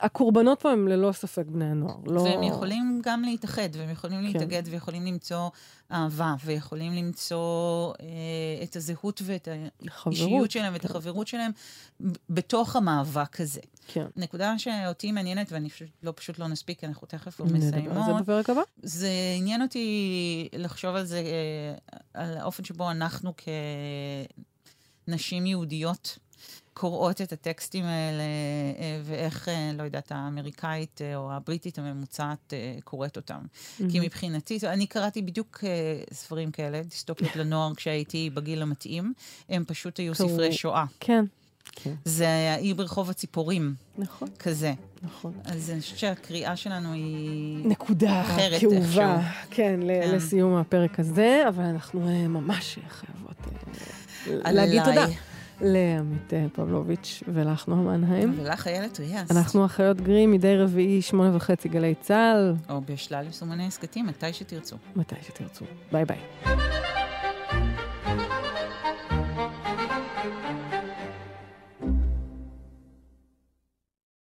הקורבנות 0.00 0.60
פה 0.60 0.70
הם 0.70 0.88
ללא 0.88 1.12
ספק 1.12 1.46
בני 1.46 1.64
הנוער. 1.64 1.96
לא... 2.06 2.20
והם 2.20 2.42
יכולים 2.42 3.00
גם 3.04 3.22
להתאחד, 3.22 3.68
והם 3.72 3.90
יכולים 3.90 4.18
כן. 4.18 4.26
להתאגד, 4.26 4.62
ויכולים 4.70 5.06
למצוא 5.06 5.48
אהבה, 5.92 6.34
ויכולים 6.44 6.92
למצוא 6.92 7.92
אה, 8.00 8.06
את 8.62 8.76
הזהות 8.76 9.22
ואת 9.24 9.48
האישיות 10.06 10.50
שלהם, 10.50 10.72
ואת 10.72 10.82
כן. 10.82 10.88
החברות 10.88 11.28
שלהם, 11.28 11.50
בתוך 12.30 12.76
המאבק 12.76 13.40
הזה. 13.40 13.60
כן. 13.86 14.06
נקודה 14.16 14.58
שאותי 14.58 15.12
מעניינת, 15.12 15.52
ואני 15.52 15.70
פשוט 15.70 15.88
לא, 16.02 16.12
פשוט 16.16 16.38
לא 16.38 16.48
נספיק, 16.48 16.80
כי 16.80 16.86
אנחנו 16.86 17.06
תכף 17.06 17.40
לא 17.40 17.46
מסיימות. 17.46 17.74
נדבר 17.74 18.00
על 18.00 18.06
זה 18.06 18.22
בפרק 18.22 18.50
הבא? 18.50 18.62
זה 18.82 19.10
עניין 19.38 19.62
אותי 19.62 20.48
לחשוב 20.52 20.94
על 20.94 21.04
זה, 21.04 21.18
אה, 21.18 21.74
על 22.14 22.36
האופן 22.36 22.64
שבו 22.64 22.90
אנחנו 22.90 23.32
כנשים 25.06 25.46
יהודיות, 25.46 26.18
קוראות 26.74 27.20
את 27.20 27.32
הטקסטים 27.32 27.84
האלה, 27.84 28.22
אה, 28.78 29.00
ואיך, 29.04 29.48
אה, 29.48 29.70
לא 29.78 29.82
יודעת, 29.82 30.12
האמריקאית 30.12 31.00
אה, 31.02 31.16
או 31.16 31.32
הבריטית 31.32 31.78
הממוצעת 31.78 32.52
קוראת 32.84 33.16
אותם. 33.16 33.38
Mm-hmm. 33.40 33.84
כי 33.92 34.00
מבחינתי, 34.00 34.58
אני 34.62 34.86
קראתי 34.86 35.22
בדיוק 35.22 35.64
ספרים 36.12 36.50
כאלה, 36.50 36.82
דיסטופיות 36.82 37.36
לנוער, 37.36 37.74
כשהייתי 37.74 38.30
בגיל 38.30 38.62
המתאים, 38.62 39.12
הם 39.48 39.64
פשוט 39.66 39.98
היו 39.98 40.14
ספרי 40.14 40.52
שואה. 40.52 40.84
כן. 41.00 41.24
כן. 41.72 41.94
זה 42.04 42.24
היה 42.24 42.56
אי 42.56 42.74
ברחוב 42.74 43.10
הציפורים. 43.10 43.74
נכון. 43.98 44.28
כזה. 44.38 44.72
נכון. 45.02 45.32
אז 45.44 45.70
אני 45.70 45.80
חושבת 45.80 45.98
שהקריאה 45.98 46.56
שלנו 46.56 46.92
היא... 46.92 47.66
נקודה 47.66 48.20
אחרת 48.20 48.60
כאובה. 48.60 49.22
כן, 49.50 49.80
כן, 49.80 49.80
לסיום 50.14 50.54
הפרק 50.54 51.00
הזה, 51.00 51.44
אבל 51.48 51.64
אנחנו 51.64 52.00
ממש 52.28 52.78
חייבות 52.88 53.36
להגיד 54.26 54.84
תודה. 54.84 55.06
לעמית 55.60 56.34
אה, 56.34 56.46
פבלוביץ' 56.52 57.22
ולך 57.28 57.68
נועה 57.68 57.96
מנהיים. 57.96 58.34
ולך 58.36 58.66
איילת 58.66 59.00
ריאס. 59.00 59.30
אנחנו 59.30 59.64
אחיות 59.64 60.00
גרים 60.00 60.32
מדי 60.32 60.56
רביעי, 60.56 61.02
שמונה 61.02 61.36
וחצי 61.36 61.68
גלי 61.68 61.94
צה"ל. 62.00 62.54
או 62.68 62.80
בשלל 62.80 63.24
יישומוני 63.26 63.66
הסכתים, 63.66 64.06
מתי 64.06 64.32
שתרצו. 64.32 64.76
מתי 64.96 65.14
שתרצו. 65.22 65.64
ביי 65.92 66.04
ביי. 66.04 66.18